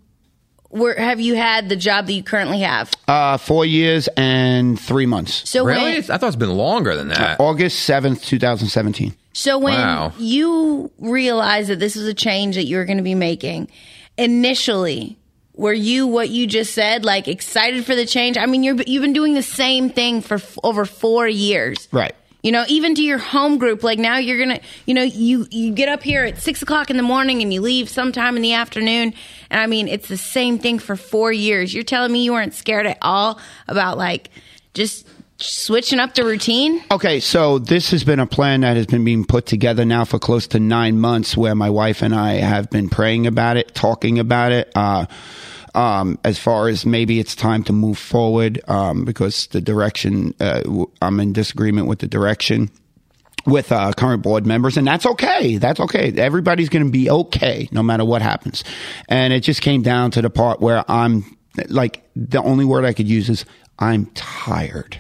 were 0.70 0.96
have 0.96 1.20
you 1.20 1.36
had 1.36 1.70
the 1.70 1.76
job 1.76 2.08
that 2.08 2.14
you 2.14 2.24
currently 2.24 2.60
have? 2.62 2.92
Uh, 3.08 3.38
four 3.38 3.66
years 3.66 4.08
and 4.18 4.80
three 4.80 5.06
months. 5.06 5.48
So 5.50 5.66
Really? 5.66 5.84
when 5.84 5.96
I 5.98 6.02
thought 6.02 6.24
it's 6.24 6.36
been 6.36 6.58
longer 6.58 6.96
than 6.96 7.10
that. 7.10 7.40
August 7.40 7.80
seventh, 7.84 8.24
two 8.26 8.40
thousand 8.40 8.70
seventeen. 8.70 9.14
so 9.34 9.58
when 9.60 9.74
Wow. 9.76 10.14
you 10.18 10.90
realized 11.00 11.70
that 11.70 11.80
this 11.80 11.96
was 11.96 12.08
a 12.08 12.14
change 12.14 12.56
that 12.56 12.64
you 12.66 12.78
were 12.78 12.86
going 12.86 12.98
to 12.98 13.04
be 13.04 13.16
making, 13.16 13.70
initially. 14.18 15.18
Were 15.56 15.72
you 15.74 16.08
what 16.08 16.32
you 16.32 16.48
just 16.48 16.74
said, 16.74 17.06
like 17.06 17.28
excited 17.28 17.86
for 17.86 17.94
the 17.94 18.08
change? 18.08 18.38
I 18.40 18.48
mean, 18.48 18.64
you're 18.64 18.76
you've 18.88 19.04
been 19.04 19.14
doing 19.14 19.36
the 19.36 19.44
same 19.44 19.92
thing 19.92 20.22
for 20.22 20.36
f- 20.36 20.58
over 20.64 20.84
four 20.84 21.28
years, 21.28 21.88
Right. 21.92 22.16
You 22.44 22.52
know, 22.52 22.66
even 22.68 22.94
to 22.96 23.02
your 23.02 23.18
home 23.18 23.58
group, 23.58 23.84
like 23.84 23.98
now 23.98 24.18
you're 24.18 24.38
gonna, 24.38 24.60
you 24.86 24.94
know, 24.94 25.04
you 25.04 25.48
you 25.50 25.72
get 25.72 25.88
up 25.88 26.04
here 26.04 26.26
at 26.26 26.42
six 26.42 26.62
o'clock 26.62 26.90
in 26.90 26.98
the 26.98 27.04
morning 27.04 27.42
and 27.42 27.54
you 27.54 27.62
leave 27.62 27.90
sometime 27.90 28.36
in 28.36 28.42
the 28.42 28.54
afternoon, 28.54 29.14
and 29.50 29.62
I 29.62 29.66
mean, 29.66 29.88
it's 29.88 30.10
the 30.10 30.18
same 30.18 30.60
thing 30.60 30.78
for 30.78 30.98
four 30.98 31.32
years. 31.32 31.74
You're 31.74 31.86
telling 31.86 32.12
me 32.12 32.26
you 32.26 32.34
weren't 32.34 32.54
scared 32.54 32.86
at 32.86 32.98
all 33.02 33.40
about 33.70 33.98
like 33.98 34.30
just 34.74 35.08
switching 35.38 36.00
up 36.00 36.14
the 36.14 36.24
routine? 36.24 36.84
Okay, 36.92 37.20
so 37.20 37.60
this 37.60 37.92
has 37.92 38.04
been 38.04 38.20
a 38.20 38.28
plan 38.28 38.62
that 38.62 38.78
has 38.78 38.88
been 38.88 39.04
being 39.04 39.26
put 39.26 39.46
together 39.46 39.86
now 39.86 40.06
for 40.06 40.20
close 40.20 40.48
to 40.48 40.60
nine 40.60 41.00
months, 41.00 41.38
where 41.38 41.56
my 41.56 41.70
wife 41.70 42.02
and 42.02 42.14
I 42.14 42.34
have 42.34 42.70
been 42.70 42.90
praying 42.90 43.28
about 43.28 43.58
it, 43.58 43.74
talking 43.74 44.20
about 44.20 44.52
it. 44.52 44.72
Uh, 44.76 45.06
um, 45.74 46.20
as 46.24 46.38
far 46.38 46.68
as 46.68 46.86
maybe 46.86 47.20
it's 47.20 47.36
time 47.36 47.64
to 47.64 47.74
move 47.74 47.98
forward, 47.98 48.62
um, 48.68 49.06
because 49.06 49.48
the 49.48 49.62
direction 49.62 50.34
uh, 50.40 50.62
I'm 51.02 51.20
in 51.20 51.34
disagreement 51.34 51.88
with 51.88 52.00
the 52.00 52.08
direction 52.08 52.70
with 53.46 53.72
uh, 53.72 53.92
current 53.94 54.24
board 54.24 54.46
members, 54.46 54.78
and 54.78 54.88
that's 54.88 55.06
okay. 55.06 55.58
That's 55.58 55.80
okay. 55.80 56.14
Everybody's 56.16 56.70
going 56.70 56.86
to 56.86 56.92
be 56.92 57.10
okay 57.10 57.68
no 57.72 57.84
matter 57.84 58.06
what 58.06 58.22
happens. 58.22 58.64
And 59.10 59.34
it 59.34 59.42
just 59.42 59.62
came 59.62 59.82
down 59.82 60.12
to 60.12 60.22
the 60.22 60.30
part 60.30 60.62
where 60.62 60.90
I'm 60.90 61.38
like 61.68 62.04
the 62.16 62.42
only 62.42 62.66
word 62.66 62.86
I 62.86 62.94
could 62.94 63.08
use 63.08 63.30
is 63.30 63.46
I'm 63.80 64.06
tired. 64.14 65.00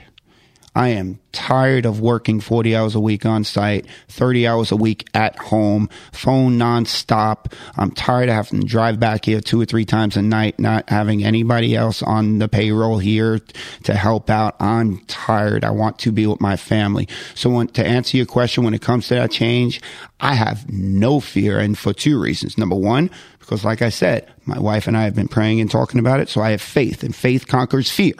I 0.75 0.89
am 0.89 1.20
tired 1.32 1.86
of 1.86 2.00
working 2.00 2.39
40 2.39 2.75
hours 2.75 2.96
a 2.96 3.00
week 3.00 3.25
on 3.27 3.44
site, 3.44 3.86
30 4.08 4.48
hours 4.48 4.72
a 4.72 4.75
week 4.75 5.08
at 5.13 5.38
home, 5.38 5.88
phone 6.12 6.58
nonstop. 6.58 7.53
I'm 7.77 7.92
tired 7.92 8.30
of 8.30 8.36
having 8.36 8.62
to 8.62 8.68
drive 8.68 9.00
back 9.00 9.25
here 9.25 9.39
two 9.39 9.62
or 9.62 9.65
three 9.65 9.86
times 9.86 10.18
a 10.18 10.24
night, 10.24 10.58
not 10.58 10.89
having 10.89 11.24
anybody 11.24 11.75
else 11.75 12.01
on 12.01 12.39
the 12.39 12.48
payroll 12.48 12.98
here 12.98 13.39
to 13.84 13.94
help 13.94 14.32
out. 14.32 14.56
I'm 14.60 15.00
tired. 15.06 15.63
I 15.63 15.72
want 15.72 16.00
to 16.00 16.12
be 16.12 16.25
with 16.25 16.42
my 16.42 16.56
family. 16.56 17.08
So 17.36 17.51
when, 17.51 17.68
to 17.70 17.86
answer 17.86 18.18
your 18.18 18.25
question, 18.25 18.63
when 18.63 18.74
it 18.74 18.82
comes 18.82 19.08
to 19.10 19.15
that 19.15 19.30
change, 19.30 19.80
I 20.20 20.34
have 20.34 20.72
no 20.72 21.20
fear 21.20 21.60
and 21.60 21.77
for 21.77 21.94
two 21.94 22.20
reasons. 22.20 22.58
Number 22.58 22.75
one, 22.75 23.12
because 23.39 23.63
like 23.63 23.84
I 23.84 23.89
said, 23.89 24.27
my 24.46 24.58
wife 24.58 24.88
and 24.88 24.98
I 24.98 25.03
have 25.03 25.15
been 25.15 25.27
praying 25.27 25.62
and 25.62 25.70
talking 25.70 26.00
about 26.00 26.20
it. 26.20 26.30
So 26.30 26.42
I 26.42 26.51
have 26.51 26.62
faith 26.62 27.03
and 27.03 27.15
faith 27.15 27.48
conquers 27.48 27.92
fear. 27.92 28.15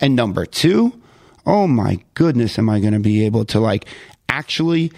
And 0.00 0.16
number 0.16 0.46
two, 0.46 1.00
oh 1.46 1.66
my 1.66 1.98
goodness, 2.14 2.58
am 2.58 2.68
I 2.68 2.80
going 2.80 2.92
to 2.92 3.00
be 3.00 3.24
able 3.24 3.44
to 3.46 3.60
like 3.60 3.86
actually 4.28 4.92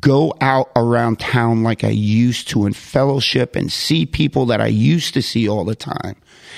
go 0.00 0.34
out 0.40 0.70
around 0.76 1.20
town 1.20 1.62
like 1.62 1.84
I 1.84 1.90
used 1.90 2.48
to 2.48 2.64
and 2.64 2.74
fellowship 2.74 3.54
and 3.54 3.70
see 3.70 4.06
people 4.06 4.46
that 4.46 4.60
I 4.60 4.66
used 4.66 5.14
to 5.14 5.22
see 5.22 5.48
all 5.48 5.64
the 5.64 5.74
time 5.74 6.16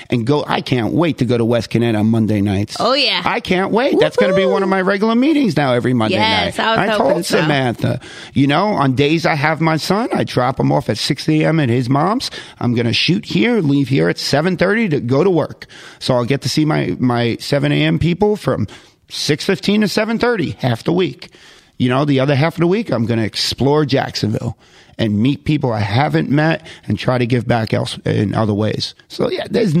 and 0.09 0.25
go. 0.25 0.45
I 0.47 0.61
can't 0.61 0.93
wait 0.93 1.17
to 1.17 1.25
go 1.25 1.37
to 1.37 1.43
West 1.43 1.69
Connect 1.69 1.97
on 1.97 2.07
Monday 2.07 2.41
nights. 2.41 2.77
Oh, 2.79 2.93
yeah. 2.93 3.21
I 3.25 3.39
can't 3.39 3.71
wait. 3.71 3.99
That's 3.99 4.15
going 4.15 4.31
to 4.31 4.35
be 4.35 4.45
one 4.45 4.63
of 4.63 4.69
my 4.69 4.81
regular 4.81 5.15
meetings 5.15 5.57
now 5.57 5.73
every 5.73 5.93
Monday 5.93 6.15
Yes, 6.15 6.57
night. 6.57 6.65
I 6.65 6.87
hoping 6.87 7.13
told 7.13 7.25
so. 7.25 7.41
Samantha, 7.41 7.99
you 8.33 8.47
know, 8.47 8.67
on 8.67 8.95
days 8.95 9.25
I 9.25 9.35
have 9.35 9.59
my 9.59 9.77
son, 9.77 10.09
I 10.13 10.23
drop 10.23 10.59
him 10.59 10.71
off 10.71 10.89
at 10.89 10.97
6 10.97 11.27
a.m. 11.29 11.59
at 11.59 11.69
his 11.69 11.89
mom's. 11.89 12.31
I'm 12.59 12.73
going 12.73 12.87
to 12.87 12.93
shoot 12.93 13.25
here, 13.25 13.59
leave 13.59 13.89
here 13.89 14.09
at 14.09 14.17
7:30 14.17 14.91
to 14.91 15.01
go 15.01 15.23
to 15.23 15.29
work. 15.29 15.65
So 15.99 16.13
I'll 16.15 16.25
get 16.25 16.41
to 16.43 16.49
see 16.49 16.65
my 16.65 16.95
my 16.99 17.35
7 17.37 17.71
a.m. 17.71 17.99
people 17.99 18.35
from 18.37 18.67
6:15 19.09 19.81
to 19.81 19.87
7:30 19.87 20.55
half 20.57 20.83
the 20.83 20.93
week. 20.93 21.29
You 21.77 21.89
know, 21.89 22.05
the 22.05 22.19
other 22.19 22.35
half 22.35 22.55
of 22.55 22.61
the 22.61 22.67
week, 22.67 22.89
I'm 22.89 23.05
going 23.05 23.19
to 23.19 23.25
explore 23.25 23.85
Jacksonville 23.85 24.57
and 24.97 25.19
meet 25.19 25.45
people 25.45 25.71
I 25.71 25.79
haven't 25.79 26.29
met 26.29 26.65
and 26.87 26.97
try 26.97 27.17
to 27.19 27.25
give 27.27 27.47
back 27.47 27.73
else 27.73 27.99
in 27.99 28.33
other 28.33 28.53
ways. 28.53 28.95
So 29.09 29.29
yeah, 29.29 29.45
there's 29.49 29.75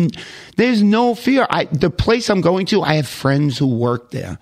there's 0.57 0.83
no 0.83 1.15
fear. 1.15 1.47
I 1.49 1.65
the 1.65 1.89
place 1.89 2.29
I'm 2.29 2.41
going 2.41 2.65
to, 2.67 2.83
I 2.83 2.95
have 2.95 3.07
friends 3.07 3.57
who 3.57 3.67
work 3.67 4.11
there. 4.11 4.37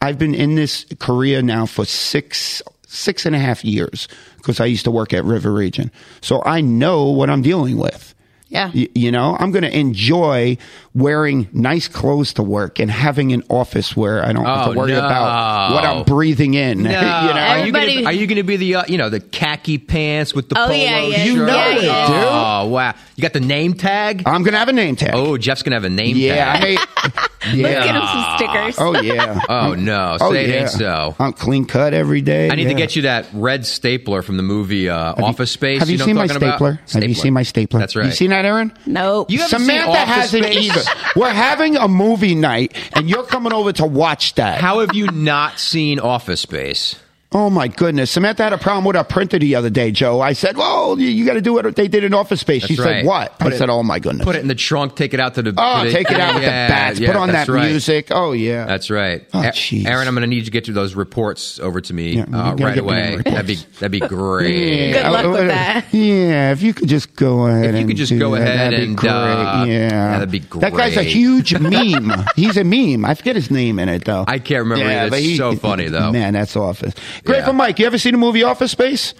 I've 0.00 0.18
been 0.18 0.34
in 0.34 0.54
this 0.54 0.86
career 0.98 1.42
now 1.42 1.66
for 1.66 1.84
six 1.84 2.62
six 2.86 3.26
and 3.26 3.34
a 3.36 3.38
half 3.38 3.64
years 3.64 4.08
because 4.36 4.60
I 4.60 4.66
used 4.66 4.84
to 4.84 4.90
work 4.90 5.12
at 5.12 5.24
River 5.24 5.52
Region, 5.52 5.90
so 6.20 6.42
I 6.44 6.60
know 6.60 7.04
what 7.10 7.28
I'm 7.28 7.42
dealing 7.42 7.76
with. 7.76 8.14
Yeah. 8.50 8.70
Y- 8.74 8.88
you 8.96 9.12
know, 9.12 9.36
I'm 9.38 9.52
going 9.52 9.62
to 9.62 9.74
enjoy 9.78 10.58
wearing 10.92 11.48
nice 11.52 11.86
clothes 11.86 12.32
to 12.34 12.42
work 12.42 12.80
and 12.80 12.90
having 12.90 13.32
an 13.32 13.44
office 13.48 13.96
where 13.96 14.24
I 14.26 14.32
don't 14.32 14.44
have 14.44 14.66
Oh, 14.68 14.72
to 14.72 14.78
worry 14.78 14.90
no. 14.92 14.98
about 14.98 15.72
what 15.72 15.84
I'm 15.84 16.02
breathing 16.04 16.54
in. 16.54 16.82
No. 16.82 16.90
you 16.90 16.96
know, 16.96 17.00
are 17.00 17.56
you 17.58 17.60
Everybody- 17.68 17.94
gonna, 17.94 18.06
are 18.06 18.12
you 18.12 18.26
gonna 18.26 18.42
be 18.44 18.56
the 18.56 18.74
uh, 18.74 18.84
you 18.88 18.98
know 18.98 19.08
the 19.08 19.20
khaki 19.20 19.78
pants 19.78 20.34
with 20.34 20.48
the 20.48 20.58
Oh, 20.60 20.66
polo 20.66 20.76
yeah, 20.76 21.00
yeah, 21.00 21.16
shirt? 21.18 21.26
You 21.26 21.36
know 21.36 21.46
yeah, 21.46 21.76
it, 21.76 21.82
yeah. 21.84 22.06
dude. 22.08 22.16
Oh 22.28 22.66
wow! 22.68 22.94
You 23.16 23.22
got 23.22 23.32
the 23.34 23.40
name 23.40 23.74
tag. 23.74 24.24
I'm 24.26 24.42
going 24.42 24.52
to 24.52 24.58
have 24.58 24.68
a 24.68 24.72
name 24.72 24.96
tag. 24.96 25.12
oh, 25.14 25.38
Jeff's 25.38 25.62
gonna 25.62 25.76
have 25.76 25.84
a 25.84 25.88
name 25.90 26.16
tag. 26.16 26.22
yeah, 26.24 26.58
tag. 26.58 26.78
I 26.96 27.28
hate, 27.40 27.62
Let's 27.62 27.86
get 27.86 27.94
yeah. 27.94 28.00
him 28.00 28.06
some 28.06 28.36
stickers. 28.36 28.76
Oh 28.78 29.00
yeah. 29.00 29.40
Oh 29.48 29.74
no! 29.74 30.16
Oh 30.20 30.32
it 30.32 30.48
yeah. 30.48 30.54
ain't 30.60 30.70
so. 30.70 31.16
I'm 31.18 31.32
clean 31.32 31.64
cut 31.64 31.92
every 31.92 32.20
day. 32.20 32.50
I 32.50 32.54
need 32.54 32.68
to 32.68 32.74
get 32.74 32.94
you 32.94 33.02
that 33.02 33.26
red 33.32 33.66
stapler 33.66 34.22
from 34.22 34.36
the 34.36 34.42
movie 34.42 34.88
uh, 34.88 35.14
Office 35.22 35.50
Space. 35.50 35.80
Have 35.80 35.90
you, 35.90 35.98
know 35.98 36.04
seen 36.06 36.14
my 36.14 36.22
I'm 36.22 36.28
talking 36.28 36.48
stapler? 36.48 36.70
about? 36.70 36.90
Have 36.92 37.04
you 37.04 37.14
seen 37.14 37.32
my 37.32 37.42
stapler? 37.42 37.80
That's 37.80 37.96
right. 37.96 38.06
You 38.06 38.12
seen 38.12 38.30
that, 38.30 38.44
Aaron? 38.44 38.72
Nope. 38.86 39.30
You 39.30 39.38
seen 39.38 39.60
Samantha 39.60 39.90
Office 39.90 40.14
hasn't 40.14 40.44
Space? 40.44 40.76
either. 40.76 40.82
We're 41.16 41.30
having 41.32 41.76
a 41.76 41.88
movie 41.88 42.34
night, 42.34 42.76
and 42.94 43.08
you're 43.08 43.24
coming 43.24 43.52
over 43.52 43.72
to 43.72 43.86
watch 43.86 44.34
that. 44.34 44.60
How 44.60 44.80
have 44.80 44.94
you 44.94 45.06
not 45.10 45.58
seen 45.58 45.98
Office 45.98 46.40
Space? 46.40 46.96
Oh 47.32 47.48
my 47.48 47.68
goodness! 47.68 48.10
Samantha 48.10 48.42
had 48.42 48.52
a 48.52 48.58
problem 48.58 48.84
with 48.84 48.96
our 48.96 49.04
printer 49.04 49.38
the 49.38 49.54
other 49.54 49.70
day, 49.70 49.92
Joe. 49.92 50.20
I 50.20 50.32
said, 50.32 50.56
"Well, 50.88 50.98
you, 51.00 51.08
you 51.08 51.24
got 51.26 51.34
to 51.34 51.40
do 51.40 51.52
what 51.52 51.74
they 51.76 51.88
did 51.88 52.04
in 52.04 52.14
Office 52.14 52.40
Space." 52.40 52.64
she 52.64 52.74
right. 52.76 52.84
said, 52.84 53.06
"What?" 53.06 53.38
Put 53.38 53.52
I 53.52 53.56
it- 53.56 53.58
said, 53.58 53.70
"Oh 53.70 53.82
my 53.82 53.98
goodness!" 53.98 54.24
Put 54.24 54.36
it 54.36 54.40
in 54.40 54.48
the 54.48 54.54
trunk. 54.54 54.96
Take 54.96 55.14
it 55.14 55.20
out 55.20 55.34
to 55.34 55.42
the. 55.42 55.54
oh, 55.56 55.84
to 55.84 55.90
take 55.92 56.10
it 56.10 56.18
out 56.20 56.34
with 56.34 56.42
the 56.42 56.48
bats. 56.48 56.98
yeah, 56.98 57.08
Put 57.08 57.16
on 57.16 57.28
that 57.32 57.48
right. 57.48 57.70
music. 57.70 58.08
Oh 58.10 58.32
yeah, 58.32 58.64
That's 58.66 58.90
right. 58.90 59.26
Oh, 59.34 59.42
A- 59.42 59.86
Aaron, 59.86 60.08
I'm 60.08 60.14
going 60.14 60.22
to 60.22 60.26
need 60.26 60.36
you 60.36 60.44
to 60.44 60.50
get 60.50 60.68
you 60.68 60.74
those 60.74 60.94
reports 60.94 61.58
over 61.60 61.80
to 61.80 61.94
me 61.94 62.16
Yeah, 62.16 62.24
uh, 62.32 62.54
right 62.56 62.78
away. 62.78 63.16
That'd 63.24 63.46
be 63.46 63.54
that'd 63.78 63.90
be 63.92 64.00
great. 64.06 64.92
Good 64.92 65.10
luck 65.10 65.26
with 65.26 65.48
that. 65.48 65.86
Yeah, 65.92 66.52
if 66.52 66.62
you 66.62 66.72
could 66.74 66.88
just 66.88 67.14
go 67.16 67.46
ahead. 67.46 67.74
If 67.74 67.80
you 67.80 67.86
could 67.86 67.96
just 67.96 68.16
go 68.18 68.32
that, 68.32 68.42
ahead 68.42 68.72
that'd 68.72 68.78
be 68.80 68.84
and, 68.86 68.96
great. 68.96 69.10
uh, 69.10 69.64
yeah, 69.66 69.88
that'd 70.12 70.30
be 70.30 70.40
great. 70.40 70.60
That 70.62 70.72
guy's 70.74 70.96
a 70.96 71.02
huge 71.02 71.52
meme. 71.60 72.12
He's 72.36 72.56
a 72.56 72.64
meme. 72.64 73.04
I 73.04 73.14
forget 73.14 73.36
his 73.36 73.50
name 73.50 73.78
in 73.78 73.88
it 73.88 74.04
though. 74.04 74.24
I 74.26 74.38
can't 74.38 74.60
remember 74.60 74.84
Yeah, 74.84 75.08
It's 75.12 75.36
so 75.36 75.56
funny, 75.56 75.88
though. 75.88 76.12
Man, 76.12 76.32
that's 76.34 76.56
Office. 76.56 76.94
Grateful 77.24 77.52
Mike. 77.52 77.78
You 77.78 77.86
ever 77.86 77.98
seen 77.98 78.12
the 78.12 78.18
movie 78.18 78.42
Office 78.42 78.72
Space? 78.72 79.14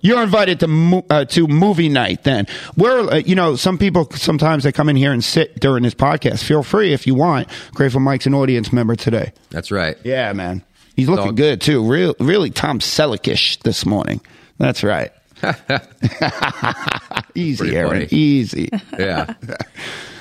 You're 0.00 0.22
invited 0.22 0.60
to 0.60 0.68
mo- 0.68 1.04
uh, 1.10 1.24
to 1.26 1.46
movie 1.48 1.88
night. 1.88 2.22
Then 2.24 2.46
we're 2.76 3.00
uh, 3.10 3.16
you 3.16 3.34
know 3.34 3.56
some 3.56 3.78
people 3.78 4.08
sometimes 4.12 4.64
they 4.64 4.72
come 4.72 4.88
in 4.88 4.96
here 4.96 5.12
and 5.12 5.22
sit 5.24 5.58
during 5.60 5.82
this 5.82 5.94
podcast. 5.94 6.44
Feel 6.44 6.62
free 6.62 6.92
if 6.92 7.06
you 7.06 7.14
want. 7.14 7.48
Grateful 7.72 8.00
Mike's 8.00 8.26
an 8.26 8.34
audience 8.34 8.72
member 8.72 8.94
today. 8.96 9.32
That's 9.50 9.70
right. 9.70 9.96
Yeah, 10.04 10.32
man. 10.32 10.62
He's 10.94 11.08
looking 11.08 11.26
Dog. 11.26 11.36
good 11.36 11.60
too. 11.60 11.84
Real, 11.84 12.14
really 12.20 12.50
Tom 12.50 12.80
Selleckish 12.80 13.58
this 13.58 13.84
morning. 13.84 14.20
That's 14.58 14.82
right. 14.82 15.12
Easy, 17.34 17.58
Pretty 17.64 17.76
Aaron. 17.76 17.90
funny. 17.90 18.08
Easy. 18.10 18.70
Yeah. 18.98 19.34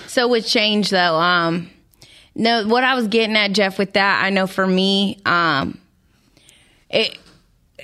So 0.08 0.30
with 0.30 0.48
change 0.48 0.92
though, 0.92 1.18
um, 1.20 1.70
no, 2.36 2.66
what 2.70 2.86
I 2.86 2.96
was 2.96 3.08
getting 3.10 3.36
at, 3.36 3.52
Jeff, 3.52 3.78
with 3.78 3.92
that, 3.94 4.24
I 4.24 4.30
know 4.30 4.48
for 4.48 4.66
me, 4.66 5.20
um, 5.26 5.78
it, 6.90 7.18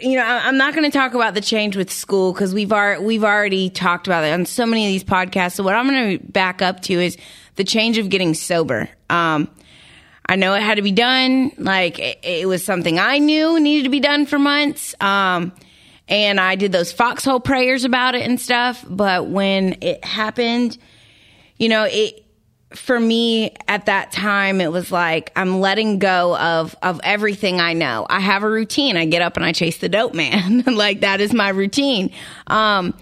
you 0.01 0.15
know, 0.15 0.24
I'm 0.25 0.58
not 0.58 0.74
going 0.74 0.89
to 0.89 0.96
talk 0.96 1.13
about 1.13 1.34
the 1.34 1.41
change 1.41 1.77
with 1.77 1.91
school 1.91 2.34
because 2.34 2.53
we've 2.53 2.72
already 2.72 3.03
we've 3.03 3.24
already 3.24 3.70
talked 3.70 4.08
about 4.08 4.24
it 4.24 4.31
on 4.31 4.46
so 4.46 4.65
many 4.65 4.86
of 4.86 4.89
these 4.89 5.03
podcasts. 5.03 5.53
So 5.53 5.63
what 5.63 5.75
I'm 5.75 5.88
going 5.88 6.17
to 6.17 6.25
back 6.31 6.62
up 6.62 6.81
to 6.84 6.93
is 6.93 7.17
the 7.55 7.63
change 7.63 7.98
of 7.98 8.10
getting 8.10 8.34
sober. 8.34 8.89
Um, 9.10 9.50
I 10.25 10.36
know 10.36 10.53
it 10.53 10.62
had 10.62 10.75
to 10.75 10.81
be 10.81 10.91
done. 10.91 11.51
Like 11.58 12.00
it, 12.00 12.20
it 12.24 12.48
was 12.48 12.63
something 12.63 13.00
I 13.00 13.17
knew 13.17 13.60
needed 13.60 13.84
to 13.84 13.89
be 13.89 14.00
done 14.00 14.25
for 14.25 14.39
months. 14.39 14.96
Um, 15.01 15.53
and 16.08 16.39
I 16.39 16.55
did 16.55 16.72
those 16.72 16.91
foxhole 16.91 17.39
prayers 17.39 17.86
about 17.86 18.15
it 18.15 18.24
and 18.24 18.39
stuff. 18.39 18.84
But 18.88 19.27
when 19.27 19.77
it 19.81 20.03
happened, 20.03 20.77
you 21.58 21.70
know, 21.70 21.86
it 21.89 22.21
for 22.75 23.00
me 23.00 23.54
at 23.68 23.86
that 23.88 24.12
time 24.12 24.62
it 24.62 24.72
was 24.72 24.92
like 24.92 25.32
I'm 25.36 25.60
letting 25.60 26.00
go 26.00 26.38
of 26.38 26.75
of 26.82 27.01
everything 27.04 27.60
I 27.60 27.74
know. 27.74 28.06
I 28.10 28.20
have 28.20 28.44
a 28.44 28.50
routine. 28.50 28.98
I 28.98 29.06
get 29.06 29.22
up 29.22 29.38
and 29.38 29.46
I 29.46 29.51
chase 29.51 29.78
the 29.78 29.90
dope 29.90 30.13
man. 30.13 30.60
like 30.66 31.01
that 31.01 31.22
is 31.22 31.34
my 31.34 31.50
routine. 31.50 32.12
Um 32.48 32.94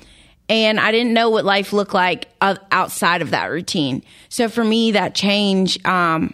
and 0.47 0.79
I 0.79 0.91
didn't 0.91 1.13
know 1.13 1.29
what 1.29 1.45
life 1.45 1.73
looked 1.73 1.93
like 1.93 2.27
outside 2.41 3.21
of 3.21 3.31
that 3.31 3.51
routine. 3.51 4.03
So 4.29 4.49
for 4.49 4.63
me 4.63 4.91
that 4.91 5.15
change 5.15 5.83
um 5.85 6.33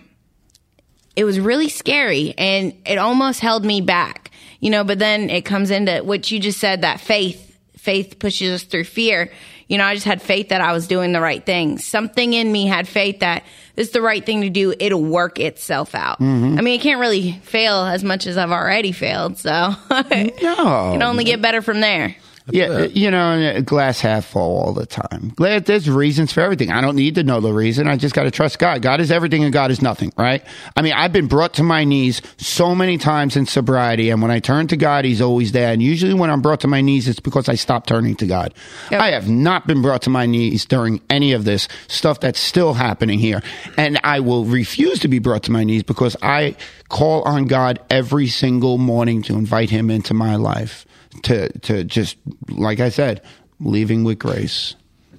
it 1.16 1.24
was 1.24 1.40
really 1.40 1.70
scary 1.70 2.34
and 2.38 2.74
it 2.86 2.98
almost 2.98 3.40
held 3.40 3.64
me 3.66 3.82
back. 3.82 4.32
You 4.60 4.70
know, 4.70 4.84
but 4.84 5.00
then 5.00 5.30
it 5.30 5.46
comes 5.46 5.70
into 5.70 6.00
what 6.00 6.32
you 6.32 6.40
just 6.40 6.60
said 6.60 6.82
that 6.82 7.00
faith 7.00 7.46
faith 7.78 8.18
pushes 8.18 8.52
us 8.52 8.64
through 8.64 8.86
fear. 8.86 9.32
You 9.68 9.80
know, 9.80 9.86
I 9.86 9.96
just 9.96 10.06
had 10.06 10.22
faith 10.22 10.50
that 10.50 10.62
I 10.62 10.74
was 10.74 10.88
doing 10.88 11.12
the 11.12 11.22
right 11.22 11.44
thing. 11.44 11.80
Something 11.80 12.34
in 12.34 12.52
me 12.52 12.68
had 12.68 12.88
faith 12.88 13.22
that 13.22 13.44
this 13.76 13.88
is 13.88 13.94
the 13.94 14.02
right 14.02 14.24
thing 14.24 14.42
to 14.42 14.50
do. 14.50 14.74
It'll 14.80 15.04
work 15.04 15.40
itself 15.40 15.96
out. 15.96 16.20
Mm-hmm. 16.20 16.60
I 16.60 16.62
mean, 16.62 16.80
it 16.80 16.84
can't 16.84 17.00
really 17.00 17.34
fail 17.44 17.78
as 17.78 18.04
much 18.04 18.28
as 18.28 18.38
I've 18.38 18.52
already 18.52 18.92
failed. 18.92 19.38
So 19.40 19.76
it 19.90 20.38
can 20.38 21.02
only 21.02 21.24
get 21.24 21.42
better 21.42 21.62
from 21.62 21.82
there. 21.82 22.16
Yeah, 22.52 22.84
you 22.84 23.10
know, 23.10 23.42
uh, 23.42 23.62
glass 23.62 24.00
half 24.00 24.26
full 24.26 24.42
all 24.42 24.74
the 24.74 24.86
time. 24.86 25.34
There's 25.38 25.90
reasons 25.90 26.32
for 26.32 26.42
everything. 26.42 26.72
I 26.72 26.80
don't 26.80 26.96
need 26.96 27.16
to 27.16 27.24
know 27.24 27.42
the 27.42 27.52
reason. 27.52 27.88
I 27.88 27.98
just 27.98 28.14
got 28.14 28.24
to 28.24 28.32
trust 28.32 28.60
God. 28.60 28.84
God 28.84 29.02
is 29.02 29.10
everything 29.10 29.44
and 29.44 29.52
God 29.52 29.72
is 29.72 29.82
nothing, 29.82 30.14
right? 30.16 30.44
I 30.76 30.84
mean, 30.84 30.94
I've 30.94 31.12
been 31.12 31.26
brought 31.28 31.56
to 31.56 31.64
my 31.64 31.84
knees 31.86 32.22
so 32.38 32.76
many 32.76 33.00
times 33.00 33.36
in 33.36 33.48
sobriety, 33.48 34.12
and 34.12 34.22
when 34.22 34.30
I 34.30 34.40
turn 34.40 34.68
to 34.68 34.78
God, 34.78 35.06
He's 35.06 35.22
always 35.22 35.54
there. 35.54 35.74
And 35.74 35.82
usually, 35.82 36.14
when 36.14 36.30
I'm 36.30 36.42
brought 36.42 36.60
to 36.62 36.68
my 36.68 36.82
knees, 36.82 37.08
it's 37.08 37.20
because 37.20 37.50
I 37.50 37.56
stopped 37.56 37.88
turning 37.88 38.16
to 38.18 38.28
God. 38.28 38.54
Yep. 38.92 39.02
I 39.02 39.12
have 39.12 39.28
not 39.28 39.66
been 39.66 39.82
brought 39.82 40.04
to 40.04 40.12
my 40.12 40.28
knees 40.28 40.66
during 40.66 41.02
any 41.10 41.34
of 41.34 41.46
this 41.46 41.68
stuff 41.88 42.20
that's 42.20 42.40
still 42.40 42.76
happening 42.76 43.18
here, 43.18 43.42
and 43.76 44.00
I 44.04 44.20
will 44.20 44.46
refuse 44.46 45.00
to 45.00 45.08
be 45.08 45.18
brought 45.18 45.44
to 45.44 45.52
my 45.52 45.64
knees 45.64 45.82
because 45.82 46.16
I 46.22 46.58
call 46.90 47.24
on 47.24 47.46
God 47.46 47.80
every 47.90 48.28
single 48.28 48.78
morning 48.78 49.24
to 49.24 49.34
invite 49.34 49.72
Him 49.72 49.90
into 49.90 50.14
my 50.14 50.36
life 50.36 50.86
to 51.24 51.50
to 51.60 51.84
just 51.84 52.18
like 52.50 52.80
I 52.80 52.90
said, 52.90 53.22
leaving 53.60 54.04
with 54.04 54.20
grace. 54.20 54.76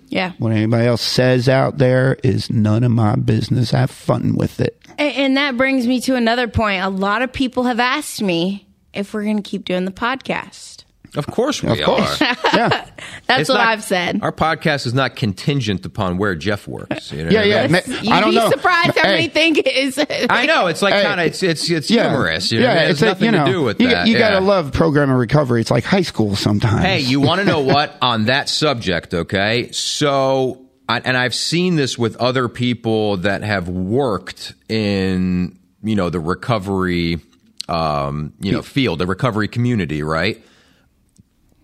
Yeah. 0.08 0.32
What 0.38 0.52
anybody 0.52 0.86
else 0.86 1.02
says 1.02 1.48
out 1.48 1.78
there 1.78 2.16
is 2.22 2.48
none 2.48 2.84
of 2.84 2.92
my 2.92 3.16
business. 3.16 3.72
Have 3.72 3.90
fun 3.90 4.36
with 4.36 4.60
it. 4.60 4.80
And, 4.98 5.14
and 5.14 5.36
that 5.36 5.56
brings 5.56 5.86
me 5.86 6.00
to 6.02 6.14
another 6.14 6.48
point. 6.48 6.84
A 6.84 6.88
lot 6.88 7.22
of 7.22 7.32
people 7.32 7.64
have 7.64 7.80
asked 7.80 8.22
me 8.22 8.68
if 8.92 9.12
we're 9.12 9.24
going 9.24 9.42
to 9.42 9.48
keep 9.48 9.64
doing 9.64 9.84
the 9.84 9.90
podcast. 9.90 10.75
Of 11.16 11.26
course 11.26 11.62
we 11.62 11.70
Of 11.70 11.80
course. 11.82 12.20
are. 12.20 12.26
yeah. 12.54 12.86
That's 13.26 13.40
It's 13.42 13.48
what 13.48 13.56
not- 13.58 13.66
I've 13.68 13.82
said. 13.84 14.20
Our 14.22 14.32
podcast 14.32 14.86
is 14.86 14.94
not 14.94 15.16
contingent 15.16 15.84
upon 15.86 16.18
where 16.18 16.34
Jeff 16.34 16.68
works. 16.68 17.10
You 17.12 17.24
know 17.24 17.30
Yeah, 17.30 17.38
what 17.38 17.46
I 17.46 17.48
yeah. 17.48 17.66
mean? 17.68 18.04
You'd 18.04 18.12
I 18.12 18.20
don't 18.20 18.30
be 18.30 18.36
know. 18.36 18.50
surprised 18.50 18.96
how 18.98 19.04
Hey. 19.04 19.14
many 19.16 19.28
think 19.28 19.58
it 19.58 19.66
is. 19.66 19.98
I 20.30 20.46
know 20.46 20.66
it's 20.68 20.82
like 20.82 20.94
Hey. 20.94 21.02
kind 21.02 21.20
of 21.20 21.26
it's 21.26 21.42
it's 21.42 21.70
it's 21.70 21.90
Yeah. 21.90 22.08
humorous. 22.10 22.52
You 22.52 22.60
know, 22.60 22.66
yeah, 22.66 22.72
it 22.74 22.80
has 22.80 22.90
it's 22.90 23.00
like, 23.02 23.08
nothing 23.10 23.24
you 23.26 23.30
know, 23.32 23.44
to 23.46 23.50
do 23.52 23.62
with 23.62 23.80
you, 23.80 23.88
that. 23.88 24.06
You 24.06 24.12
yeah. 24.14 24.18
gotta 24.30 24.40
love 24.44 24.72
program 24.72 25.10
and 25.10 25.18
recovery. 25.18 25.60
It's 25.60 25.70
like 25.70 25.84
high 25.84 26.02
school 26.02 26.36
sometimes. 26.36 26.82
Hey, 26.82 27.00
you 27.00 27.20
want 27.20 27.40
to 27.40 27.46
know 27.46 27.60
what 27.74 27.96
on 28.02 28.26
that 28.26 28.48
subject? 28.48 29.14
Okay, 29.14 29.70
so 29.72 30.62
I- 30.88 31.00
and 31.04 31.16
I've 31.16 31.34
seen 31.34 31.76
this 31.76 31.98
with 31.98 32.16
other 32.16 32.48
people 32.48 33.16
that 33.18 33.42
have 33.42 33.68
worked 33.68 34.54
in 34.68 35.58
you 35.82 35.94
know 35.96 36.10
the 36.10 36.20
recovery, 36.20 37.20
um, 37.68 38.32
you 38.40 38.52
know, 38.52 38.62
field, 38.62 38.98
the 39.00 39.06
recovery 39.06 39.48
community, 39.48 40.02
right? 40.02 40.40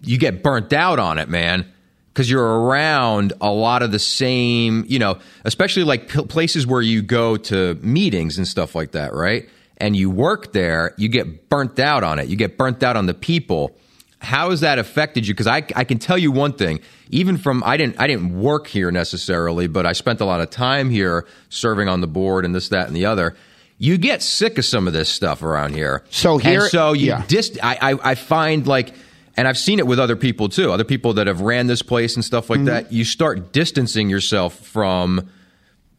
You 0.02 0.18
get 0.18 0.42
burnt 0.42 0.72
out 0.72 0.98
on 0.98 1.18
it, 1.18 1.28
man. 1.28 1.66
because 2.12 2.30
you're 2.30 2.60
around 2.60 3.32
a 3.40 3.50
lot 3.50 3.82
of 3.82 3.90
the 3.90 3.98
same, 3.98 4.84
you 4.86 4.98
know, 4.98 5.18
especially 5.44 5.84
like 5.84 6.08
p- 6.08 6.24
places 6.26 6.66
where 6.66 6.82
you 6.82 7.00
go 7.02 7.36
to 7.38 7.74
meetings 7.76 8.36
and 8.36 8.46
stuff 8.46 8.74
like 8.74 8.92
that, 8.92 9.14
right? 9.14 9.48
And 9.78 9.96
you 9.96 10.10
work 10.10 10.52
there, 10.52 10.94
you 10.98 11.08
get 11.08 11.48
burnt 11.48 11.78
out 11.78 12.04
on 12.04 12.18
it. 12.18 12.28
You 12.28 12.36
get 12.36 12.58
burnt 12.58 12.82
out 12.82 12.96
on 12.96 13.06
the 13.06 13.14
people. 13.14 13.74
How 14.18 14.50
has 14.50 14.60
that 14.60 14.78
affected 14.78 15.26
you? 15.26 15.32
Because 15.34 15.46
I, 15.46 15.64
I 15.74 15.84
can 15.84 15.98
tell 15.98 16.18
you 16.18 16.30
one 16.30 16.52
thing. 16.52 16.80
Even 17.10 17.36
from 17.38 17.62
I 17.64 17.76
didn't 17.78 17.98
I 17.98 18.06
didn't 18.06 18.38
work 18.38 18.66
here 18.66 18.90
necessarily, 18.92 19.66
but 19.66 19.86
I 19.86 19.92
spent 19.92 20.20
a 20.20 20.24
lot 20.24 20.40
of 20.42 20.50
time 20.50 20.90
here 20.90 21.26
serving 21.48 21.88
on 21.88 22.00
the 22.02 22.06
board 22.06 22.44
and 22.44 22.54
this 22.54 22.68
that 22.68 22.86
and 22.88 22.94
the 22.94 23.06
other. 23.06 23.34
You 23.78 23.96
get 23.98 24.22
sick 24.22 24.58
of 24.58 24.64
some 24.64 24.86
of 24.86 24.92
this 24.92 25.08
stuff 25.08 25.42
around 25.42 25.74
here. 25.74 26.04
So 26.10 26.38
here- 26.38 26.60
and 26.60 26.70
so 26.70 26.92
you 26.92 27.06
yeah. 27.08 27.24
dis- 27.26 27.58
I, 27.62 27.78
I 27.94 28.10
I 28.10 28.14
find 28.16 28.66
like 28.66 28.94
and 29.36 29.48
I've 29.48 29.58
seen 29.58 29.78
it 29.78 29.86
with 29.86 29.98
other 29.98 30.16
people 30.16 30.48
too, 30.48 30.70
other 30.72 30.84
people 30.84 31.14
that 31.14 31.26
have 31.26 31.40
ran 31.40 31.66
this 31.66 31.82
place 31.82 32.14
and 32.16 32.24
stuff 32.24 32.50
like 32.50 32.58
Mm-hmm. 32.60 32.66
that. 32.66 32.92
You 32.92 33.04
start 33.04 33.52
distancing 33.52 34.10
yourself 34.10 34.54
from, 34.58 35.28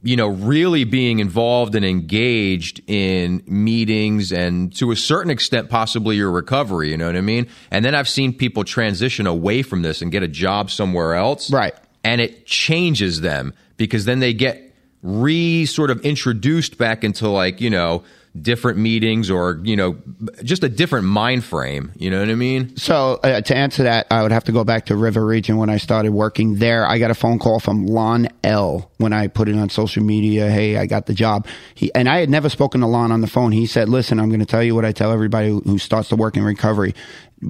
you 0.04 0.16
know, 0.16 0.28
really 0.28 0.84
being 0.84 1.20
involved 1.20 1.76
and 1.76 1.86
engaged 1.86 2.82
in 2.88 3.42
meetings 3.48 4.32
and 4.32 4.76
to 4.78 4.92
a 4.92 4.96
certain 4.96 5.32
extent, 5.32 5.70
possibly 5.70 6.16
your 6.16 6.30
recovery. 6.30 6.92
You 6.92 6.98
know 6.98 7.08
what 7.08 7.16
I 7.16 7.22
mean? 7.22 7.48
And 7.72 7.84
then 7.84 7.96
I've 7.96 8.10
seen 8.10 8.34
people 8.34 8.64
transition 8.64 9.28
away 9.28 9.62
from 9.62 9.82
this 9.82 10.02
and 10.02 10.12
get 10.12 10.22
a 10.24 10.28
job 10.28 10.70
somewhere 10.70 11.16
else. 11.16 11.52
Right. 11.52 11.74
And 12.04 12.20
it 12.22 12.46
changes 12.46 13.22
them 13.22 13.54
because 13.78 14.06
then 14.06 14.20
they 14.20 14.34
get 14.34 14.62
re 15.02 15.66
sort 15.66 15.90
of 15.90 16.00
introduced 16.02 16.78
back 16.78 17.04
into 17.04 17.28
like, 17.30 17.62
you 17.62 17.70
know, 17.70 18.04
different 18.40 18.80
meetings 18.80 19.30
or, 19.30 19.60
you 19.64 19.76
know, 19.76 19.96
just 20.44 20.64
a 20.64 20.70
different 20.70 21.06
mind 21.06 21.44
frame. 21.44 21.92
You 21.96 22.10
know 22.10 22.20
what 22.20 22.30
I 22.30 22.36
mean? 22.36 22.76
So 22.78 23.20
uh, 23.24 23.42
to 23.42 23.56
answer 23.56 23.84
that, 23.84 24.08
I 24.10 24.24
would 24.24 24.32
have 24.32 24.46
to 24.46 24.52
go 24.52 24.64
back 24.64 24.88
to 24.88 24.96
River 24.96 25.24
Region 25.26 25.58
when 25.58 25.70
I 25.70 25.78
started 25.78 26.12
working 26.12 26.56
there. 26.56 26.88
I 26.88 26.98
got 26.98 27.12
a 27.12 27.16
phone 27.16 27.38
call 27.38 27.60
from 27.60 27.86
Lon 27.86 28.28
L 28.44 28.92
when 28.98 29.14
I 29.14 29.28
put 29.28 29.50
it 29.50 29.56
on 29.56 29.70
social 29.70 30.04
media. 30.04 30.50
Hey, 30.50 30.78
I 30.78 30.88
got 30.88 31.06
the 31.06 31.14
job. 31.14 31.46
He 31.76 31.94
and 31.94 32.10
I 32.10 32.20
had 32.20 32.30
never 32.30 32.50
spoken 32.50 32.82
to 32.82 32.88
Lon 32.88 33.12
on 33.12 33.22
the 33.22 33.28
phone. 33.28 33.52
He 33.52 33.66
said, 33.68 33.88
"Listen, 33.88 34.20
I'm 34.20 34.30
going 34.30 34.40
to 34.40 34.46
tell 34.46 34.64
you 34.64 34.74
what 34.74 34.86
I 34.86 34.92
tell 34.92 35.12
everybody 35.12 35.50
who, 35.50 35.60
who 35.62 35.78
starts 35.78 36.10
to 36.10 36.16
work 36.16 36.36
in 36.36 36.44
recovery." 36.44 36.96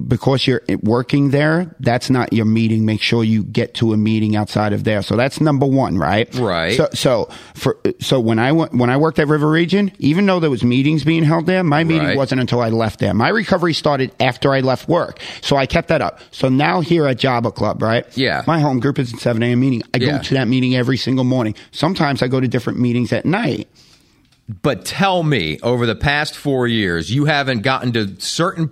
Because 0.08 0.46
you're 0.46 0.62
working 0.82 1.30
there, 1.30 1.74
that's 1.80 2.10
not 2.10 2.32
your 2.32 2.44
meeting. 2.46 2.84
Make 2.84 3.00
sure 3.00 3.22
you 3.22 3.44
get 3.44 3.74
to 3.74 3.92
a 3.92 3.96
meeting 3.96 4.34
outside 4.36 4.72
of 4.72 4.84
there. 4.84 5.02
So 5.02 5.16
that's 5.16 5.40
number 5.40 5.66
one, 5.66 5.96
right? 5.98 6.32
Right. 6.34 6.76
So, 6.76 6.88
so 6.94 7.28
for 7.54 7.78
so 8.00 8.18
when 8.18 8.38
I 8.38 8.52
went 8.52 8.72
when 8.74 8.90
I 8.90 8.96
worked 8.96 9.18
at 9.18 9.28
River 9.28 9.48
Region, 9.50 9.92
even 9.98 10.26
though 10.26 10.40
there 10.40 10.50
was 10.50 10.64
meetings 10.64 11.04
being 11.04 11.22
held 11.24 11.46
there, 11.46 11.62
my 11.62 11.84
meeting 11.84 12.08
Right. 12.08 12.16
wasn't 12.16 12.40
until 12.40 12.60
I 12.60 12.70
left 12.70 12.98
there. 13.00 13.14
My 13.14 13.28
recovery 13.28 13.74
started 13.74 14.12
after 14.20 14.52
I 14.52 14.60
left 14.60 14.88
work, 14.88 15.18
so 15.42 15.56
I 15.56 15.66
kept 15.66 15.88
that 15.88 16.02
up. 16.02 16.18
So 16.30 16.48
now 16.48 16.80
here 16.80 17.06
at 17.06 17.18
Java 17.18 17.52
Club, 17.52 17.82
right? 17.82 18.04
Yeah. 18.16 18.42
My 18.46 18.60
home 18.60 18.80
group 18.80 18.98
is 18.98 19.14
at 19.14 19.20
seven 19.20 19.42
a.m. 19.42 19.60
meeting. 19.60 19.82
I 19.94 19.98
Yeah. 19.98 20.16
go 20.18 20.22
to 20.24 20.34
that 20.34 20.48
meeting 20.48 20.74
every 20.74 20.96
single 20.96 21.24
morning. 21.24 21.54
Sometimes 21.70 22.22
I 22.22 22.28
go 22.28 22.40
to 22.40 22.48
different 22.48 22.78
meetings 22.80 23.12
at 23.12 23.24
night. 23.24 23.68
But 24.62 24.84
tell 24.84 25.22
me, 25.22 25.58
over 25.62 25.86
the 25.86 25.94
past 25.94 26.36
four 26.36 26.66
years, 26.68 27.10
you 27.10 27.24
haven't 27.24 27.62
gotten 27.62 27.92
to 27.92 28.14
certain 28.20 28.70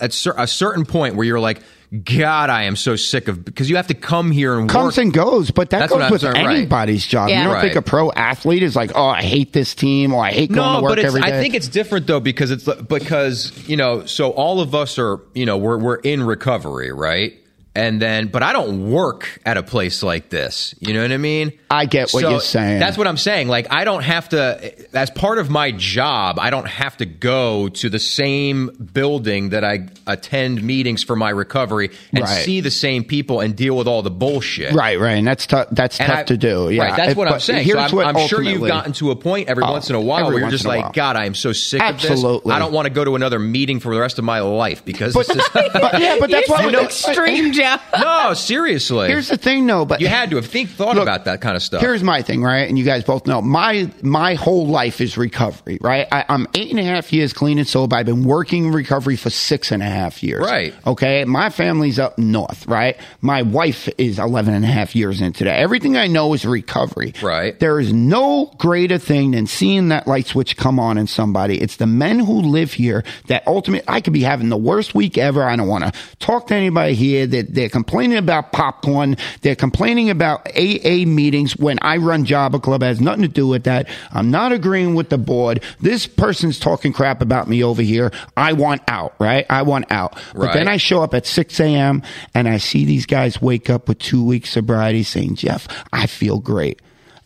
at 0.00 0.26
a 0.36 0.46
certain 0.46 0.84
point 0.84 1.14
where 1.16 1.26
you're 1.26 1.40
like, 1.40 1.62
God, 2.04 2.48
I 2.48 2.62
am 2.64 2.74
so 2.76 2.96
sick 2.96 3.28
of 3.28 3.44
because 3.44 3.68
you 3.68 3.76
have 3.76 3.88
to 3.88 3.94
come 3.94 4.30
here 4.30 4.58
and. 4.58 4.68
Comes 4.68 4.96
work. 4.96 5.04
and 5.04 5.12
goes, 5.12 5.50
but 5.50 5.70
that 5.70 5.80
That's 5.80 5.92
goes 5.92 6.10
with 6.10 6.20
saying, 6.22 6.34
right. 6.46 6.56
anybody's 6.56 7.06
job. 7.06 7.28
Yeah. 7.28 7.38
You 7.40 7.44
don't 7.44 7.54
Right. 7.54 7.60
think 7.62 7.76
a 7.76 7.82
pro 7.82 8.10
athlete 8.12 8.62
is 8.62 8.74
like, 8.74 8.92
oh, 8.94 9.06
I 9.08 9.20
hate 9.22 9.52
this 9.52 9.74
team 9.74 10.14
or 10.14 10.24
I 10.24 10.30
hate 10.30 10.50
going 10.50 10.72
no, 10.72 10.76
to 10.78 10.82
work 10.82 10.90
but 10.96 10.98
every 11.00 11.20
day. 11.20 11.38
I 11.38 11.42
think 11.42 11.54
it's 11.54 11.68
different 11.68 12.06
though 12.06 12.20
because 12.20 12.50
it's 12.50 12.64
because 12.64 13.52
you 13.68 13.76
know, 13.76 14.06
so 14.06 14.30
all 14.30 14.60
of 14.60 14.74
us 14.74 14.98
are 14.98 15.20
you 15.34 15.44
know 15.44 15.58
we're 15.58 15.76
we're 15.78 15.96
in 15.96 16.22
recovery, 16.22 16.92
right? 16.92 17.34
And 17.74 18.02
then, 18.02 18.26
but 18.26 18.42
I 18.42 18.52
don't 18.52 18.90
work 18.90 19.40
at 19.46 19.56
a 19.56 19.62
place 19.62 20.02
like 20.02 20.28
this. 20.28 20.74
You 20.80 20.92
know 20.92 21.00
what 21.00 21.10
I 21.10 21.16
mean? 21.16 21.52
I 21.70 21.86
get 21.86 22.10
what 22.12 22.20
So 22.20 22.28
you're 22.30 22.40
saying. 22.40 22.80
That's 22.80 22.98
what 22.98 23.06
I'm 23.06 23.16
saying. 23.16 23.48
Like, 23.48 23.66
I 23.72 23.84
don't 23.84 24.02
have 24.02 24.28
to, 24.28 24.74
as 24.94 25.08
part 25.08 25.38
of 25.38 25.48
my 25.48 25.70
job, 25.72 26.38
I 26.38 26.50
don't 26.50 26.68
have 26.68 26.98
to 26.98 27.06
go 27.06 27.70
to 27.70 27.88
the 27.88 27.98
same 27.98 28.66
building 28.92 29.50
that 29.50 29.64
I 29.64 29.88
attend 30.06 30.62
meetings 30.62 31.02
for 31.02 31.16
my 31.16 31.30
recovery 31.30 31.90
and 32.12 32.24
Right. 32.24 32.44
see 32.44 32.60
the 32.60 32.70
same 32.70 33.04
people 33.04 33.40
and 33.40 33.56
deal 33.56 33.74
with 33.74 33.88
all 33.88 34.02
the 34.02 34.10
bullshit. 34.10 34.74
right, 34.74 35.00
right, 35.00 35.12
and 35.16 35.26
that's 35.26 35.46
tough. 35.46 35.68
That's 35.72 35.98
And 35.98 36.08
tough 36.08 36.18
I- 36.18 36.22
to 36.24 36.36
do. 36.36 36.68
Yeah, 36.70 36.82
Right, 36.82 36.96
that's 36.96 37.12
It- 37.12 37.16
what 37.16 37.32
I'm 37.32 37.40
saying. 37.40 37.64
Here's 37.64 37.88
So 37.90 37.96
what 37.96 38.06
I'm, 38.06 38.18
I'm 38.18 38.28
sure 38.28 38.42
you've 38.42 38.66
gotten 38.66 38.92
to 38.94 39.12
a 39.12 39.16
point 39.16 39.48
every 39.48 39.64
Oh, 39.64 39.72
once 39.72 39.88
in 39.88 39.96
a 39.96 40.00
while 40.00 40.28
where 40.30 40.40
you're 40.40 40.50
just 40.50 40.66
like, 40.66 40.82
while. 40.82 40.92
God, 40.92 41.16
I 41.16 41.24
am 41.24 41.34
so 41.34 41.54
sick 41.54 41.80
of 41.80 41.86
Absolutely. 41.88 42.50
this. 42.50 42.54
I 42.54 42.58
don't 42.58 42.72
want 42.74 42.84
to 42.84 42.90
go 42.92 43.02
to 43.02 43.14
another 43.16 43.38
meeting 43.38 43.80
for 43.80 43.94
the 43.94 44.00
rest 44.00 44.18
of 44.18 44.24
my 44.26 44.40
life 44.40 44.84
because 44.84 45.14
But, 45.14 45.26
this 45.26 45.38
is. 45.38 45.48
but 45.54 45.98
yeah, 46.00 46.16
but 46.20 46.28
that's 46.30 46.48
You're 46.48 46.56
why 46.56 46.60
so 46.60 46.66
we 46.66 46.72
know. 46.72 46.80
extreme, 46.82 47.52
Joe. 47.62 48.00
no, 48.00 48.34
seriously. 48.34 49.08
Here's 49.08 49.28
the 49.28 49.36
thing, 49.36 49.66
though. 49.66 49.84
But 49.84 50.00
you 50.00 50.08
had 50.08 50.30
to 50.30 50.36
have 50.36 50.46
think 50.46 50.70
thought 50.70 50.96
Look, 50.96 51.02
about 51.02 51.24
that 51.26 51.40
kind 51.40 51.56
of 51.56 51.62
stuff. 51.62 51.80
Here's 51.80 52.02
my 52.02 52.22
thing, 52.22 52.42
right? 52.42 52.68
And 52.68 52.78
you 52.78 52.84
guys 52.84 53.04
both 53.04 53.26
know 53.26 53.40
my 53.42 53.90
my 54.02 54.34
whole 54.34 54.66
life 54.66 55.00
is 55.00 55.16
recovery, 55.16 55.78
right? 55.80 56.06
I, 56.10 56.24
I'm 56.28 56.46
eight 56.54 56.70
and 56.70 56.80
a 56.80 56.84
half 56.84 57.12
years 57.12 57.32
clean 57.32 57.58
and 57.58 57.66
sober. 57.66 57.96
I've 57.96 58.06
been 58.06 58.24
working 58.24 58.66
in 58.66 58.72
recovery 58.72 59.16
for 59.16 59.30
six 59.30 59.70
and 59.72 59.82
a 59.82 59.86
half 59.86 60.22
years. 60.22 60.40
Right. 60.40 60.74
Okay. 60.86 61.24
My 61.24 61.50
family's 61.50 61.98
up 61.98 62.18
north, 62.18 62.66
right? 62.66 62.96
My 63.20 63.42
wife 63.42 63.88
is 63.98 64.18
11 64.18 64.54
and 64.54 64.64
a 64.64 64.68
half 64.68 64.94
years 64.96 65.20
into 65.20 65.44
that. 65.44 65.58
Everything 65.58 65.96
I 65.96 66.06
know 66.06 66.34
is 66.34 66.44
recovery. 66.44 67.14
Right. 67.22 67.58
There 67.58 67.78
is 67.80 67.92
no 67.92 68.46
greater 68.58 68.98
thing 68.98 69.32
than 69.32 69.46
seeing 69.46 69.88
that 69.88 70.06
light 70.06 70.26
switch 70.26 70.56
come 70.56 70.78
on 70.78 70.98
in 70.98 71.06
somebody. 71.06 71.60
It's 71.60 71.76
the 71.76 71.86
men 71.86 72.18
who 72.18 72.40
live 72.42 72.72
here 72.72 73.04
that 73.26 73.46
ultimately, 73.46 73.86
I 73.88 74.00
could 74.00 74.12
be 74.12 74.22
having 74.22 74.48
the 74.48 74.56
worst 74.56 74.94
week 74.94 75.18
ever. 75.18 75.42
I 75.42 75.56
don't 75.56 75.68
want 75.68 75.84
to 75.84 75.92
talk 76.18 76.48
to 76.48 76.54
anybody 76.54 76.94
here. 76.94 77.26
They're, 77.26 77.42
they're 77.52 77.68
complaining 77.68 78.16
about 78.16 78.50
popcorn. 78.50 79.16
They're 79.42 79.54
complaining 79.54 80.10
about 80.10 80.48
AA 80.56 81.04
meetings 81.06 81.56
when 81.56 81.78
I 81.82 81.98
run 81.98 82.24
Java 82.24 82.58
Club. 82.58 82.82
It 82.82 82.86
has 82.86 83.00
nothing 83.00 83.22
to 83.22 83.28
do 83.28 83.46
with 83.46 83.64
that. 83.64 83.88
I'm 84.10 84.30
not 84.30 84.52
agreeing 84.52 84.94
with 84.94 85.10
the 85.10 85.18
board. 85.18 85.62
This 85.80 86.06
person's 86.06 86.58
talking 86.58 86.92
crap 86.92 87.20
about 87.20 87.48
me 87.48 87.62
over 87.62 87.82
here. 87.82 88.10
I 88.36 88.54
want 88.54 88.82
out, 88.88 89.14
right? 89.18 89.46
I 89.50 89.62
want 89.62 89.92
out. 89.92 90.18
But 90.34 90.54
then 90.54 90.66
I 90.66 90.78
show 90.78 91.02
up 91.02 91.14
at 91.14 91.26
6 91.26 91.60
a.m. 91.60 92.02
and 92.34 92.48
I 92.48 92.56
see 92.56 92.84
these 92.84 93.06
guys 93.06 93.40
wake 93.40 93.70
up 93.70 93.86
with 93.86 93.98
two 93.98 94.24
weeks 94.24 94.50
sobriety 94.50 95.02
saying, 95.02 95.36
Jeff, 95.36 95.68
I 95.92 96.06
feel 96.06 96.38
great. 96.40 96.80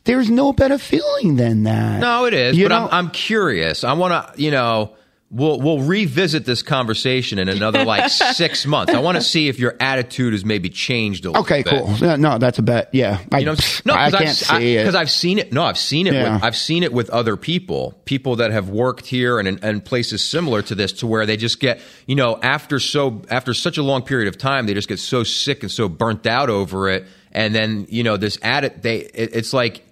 There's 0.05 0.31
no 0.31 0.53
better 0.53 0.79
feeling 0.79 1.37
than 1.37 1.65
that. 1.65 2.01
No, 2.01 2.27
it 2.27 2.35
is. 2.35 2.57
You 2.57 2.69
but 2.69 2.79
know- 2.79 2.89
I'm, 2.89 3.07
I'm 3.07 3.11
curious. 3.11 3.85
I 3.85 3.93
want 3.95 4.35
to, 4.35 4.43
you 4.43 4.51
know, 4.51 4.93
we'll 5.31 5.61
we'll 5.61 5.81
revisit 5.81 6.45
this 6.45 6.63
conversation 6.63 7.39
in 7.39 7.49
another 7.49 7.85
like 7.85 8.09
six 8.35 8.67
months. 8.67 8.95
I 8.95 9.01
want 9.01 9.17
to 9.17 9.23
see 9.23 9.49
if 9.49 9.59
your 9.59 9.77
attitude 9.81 10.33
has 10.33 10.45
maybe 10.45 10.69
changed 10.69 11.25
a 11.25 11.31
little. 11.31 11.43
Okay, 11.43 11.63
bit. 11.63 11.73
cool. 11.73 11.95
Yeah, 11.97 12.17
No, 12.17 12.39
that's 12.39 12.59
a 12.59 12.63
bet. 12.63 12.91
Yeah. 12.93 13.21
I, 13.33 13.39
You 13.41 13.47
know, 13.47 13.57
no, 13.85 13.95
I 13.95 14.11
because 14.11 14.19
can't 14.43 14.53
I've, 14.53 14.61
see 14.63 14.77
it. 14.77 14.83
because 14.83 14.95
I've 14.95 15.11
seen 15.11 15.39
it. 15.39 15.53
No, 15.53 15.65
I've 15.65 15.79
seen 15.79 16.07
it. 16.07 16.15
Yeah. 16.15 16.35
With, 16.35 16.45
I've 16.45 16.57
seen 16.57 16.83
it 16.83 16.93
with 16.93 17.11
other 17.11 17.37
people, 17.37 18.01
people 18.05 18.37
that 18.37 18.51
have 18.51 18.69
worked 18.69 19.07
here 19.07 19.39
and 19.39 19.63
and 19.63 19.85
places 19.85 20.23
similar 20.23 20.63
to 20.63 20.75
this, 20.75 20.93
to 20.95 21.07
where 21.07 21.27
they 21.27 21.37
just 21.37 21.61
get, 21.61 21.81
you 22.07 22.15
know, 22.15 22.39
after 22.43 22.79
so 22.79 23.23
after 23.31 23.55
such 23.55 23.79
a 23.79 23.83
long 23.83 24.03
period 24.03 24.29
of 24.29 24.39
time, 24.39 24.67
they 24.67 24.75
just 24.75 24.89
get 24.89 24.99
so 24.99 25.25
sick 25.25 25.63
and 25.63 25.73
so 25.73 25.89
burnt 25.89 26.27
out 26.27 26.51
over 26.51 26.89
it, 26.89 27.07
and 27.33 27.55
then 27.55 27.87
you 27.89 28.03
know 28.03 28.17
this 28.17 28.39
addict, 28.43 28.83
they 28.83 28.99
it, 28.99 29.31
it's 29.35 29.53
like. 29.53 29.83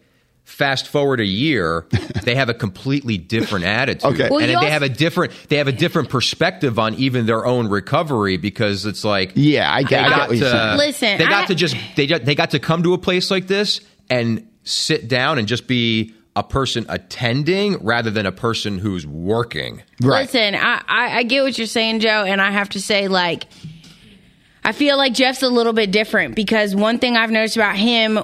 Fast 0.45 0.89
forward 0.89 1.21
a 1.21 1.25
year, 1.25 1.87
they 2.25 2.35
have 2.35 2.49
a 2.51 2.55
completely 2.55 3.17
different 3.19 3.65
attitude, 3.65 4.13
Okay. 4.13 4.29
Well, 4.31 4.41
and 4.41 4.49
you 4.51 4.53
they 4.53 4.55
also- 4.57 4.69
have 4.69 4.83
a 4.83 4.89
different 4.89 5.33
they 5.49 5.57
have 5.57 5.69
a 5.69 5.73
different 5.73 6.11
perspective 6.11 6.79
on 6.79 6.95
even 6.95 7.25
their 7.27 7.47
own 7.47 7.69
recovery 7.69 8.37
because 8.37 8.85
it's 8.87 9.05
like 9.05 9.33
Yeah, 9.35 9.73
I 9.73 9.83
get- 9.83 9.89
they 9.91 9.97
I 9.97 10.09
get 10.09 10.17
got 10.17 10.29
what 10.29 10.39
to- 10.39 10.75
Listen, 10.77 11.19
they 11.19 11.27
got 11.27 11.45
I- 11.45 11.47
to 11.47 11.55
just 11.55 11.77
they 11.97 12.07
got- 12.07 12.25
they 12.25 12.35
got 12.35 12.51
to 12.51 12.59
come 12.59 12.83
to 12.83 12.93
a 12.95 12.99
place 12.99 13.31
like 13.31 13.47
this 13.47 13.81
and 14.11 14.47
sit 14.65 15.09
down 15.09 15.39
and 15.39 15.49
just 15.49 15.67
be 15.67 16.15
a 16.37 16.43
person 16.43 16.85
attending 16.89 17.77
rather 17.85 18.11
than 18.11 18.27
a 18.27 18.33
person 18.33 18.79
who's 18.79 19.07
working. 19.07 19.83
right. 20.03 20.23
Listen, 20.23 20.55
I, 20.57 20.83
I, 20.89 21.19
I 21.19 21.23
get 21.23 21.43
what 21.45 21.57
you're 21.57 21.67
saying, 21.69 22.01
Joe, 22.01 22.25
and 22.25 22.41
I 22.43 22.51
have 22.51 22.69
to 22.71 22.81
say, 22.81 23.07
like, 23.09 23.45
I 24.65 24.73
feel 24.73 24.97
like 24.97 25.15
Jeff's 25.15 25.43
a 25.43 25.49
little 25.49 25.73
bit 25.73 25.91
different 25.91 26.35
because 26.35 26.75
one 26.75 26.99
thing 26.99 27.17
I've 27.17 27.31
noticed 27.31 27.57
about 27.57 27.77
him, 27.77 28.19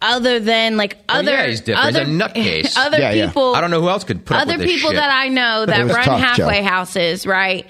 other 0.00 0.38
than 0.40 0.76
like 0.76 0.96
other, 1.08 1.32
yeah, 1.32 1.46
he's 1.46 1.60
different. 1.60 1.86
He's 1.88 1.96
other 1.96 2.10
a 2.10 2.14
nutcase. 2.14 2.74
other 2.76 2.98
Yeah, 2.98 3.10
yeah. 3.12 3.26
people, 3.26 3.54
I 3.54 3.60
don't 3.60 3.70
know 3.70 3.80
who 3.80 3.88
else 3.88 4.04
could 4.04 4.24
put 4.24 4.36
up 4.36 4.42
other 4.42 4.52
with 4.58 4.66
this 4.66 4.70
people 4.76 4.90
shit. 4.90 4.96
that 4.96 5.10
I 5.12 5.28
know 5.28 5.66
that 5.66 5.86
run 5.86 6.04
tough, 6.04 6.20
halfway 6.20 6.60
Joe. 6.62 6.68
houses, 6.68 7.26
right? 7.26 7.66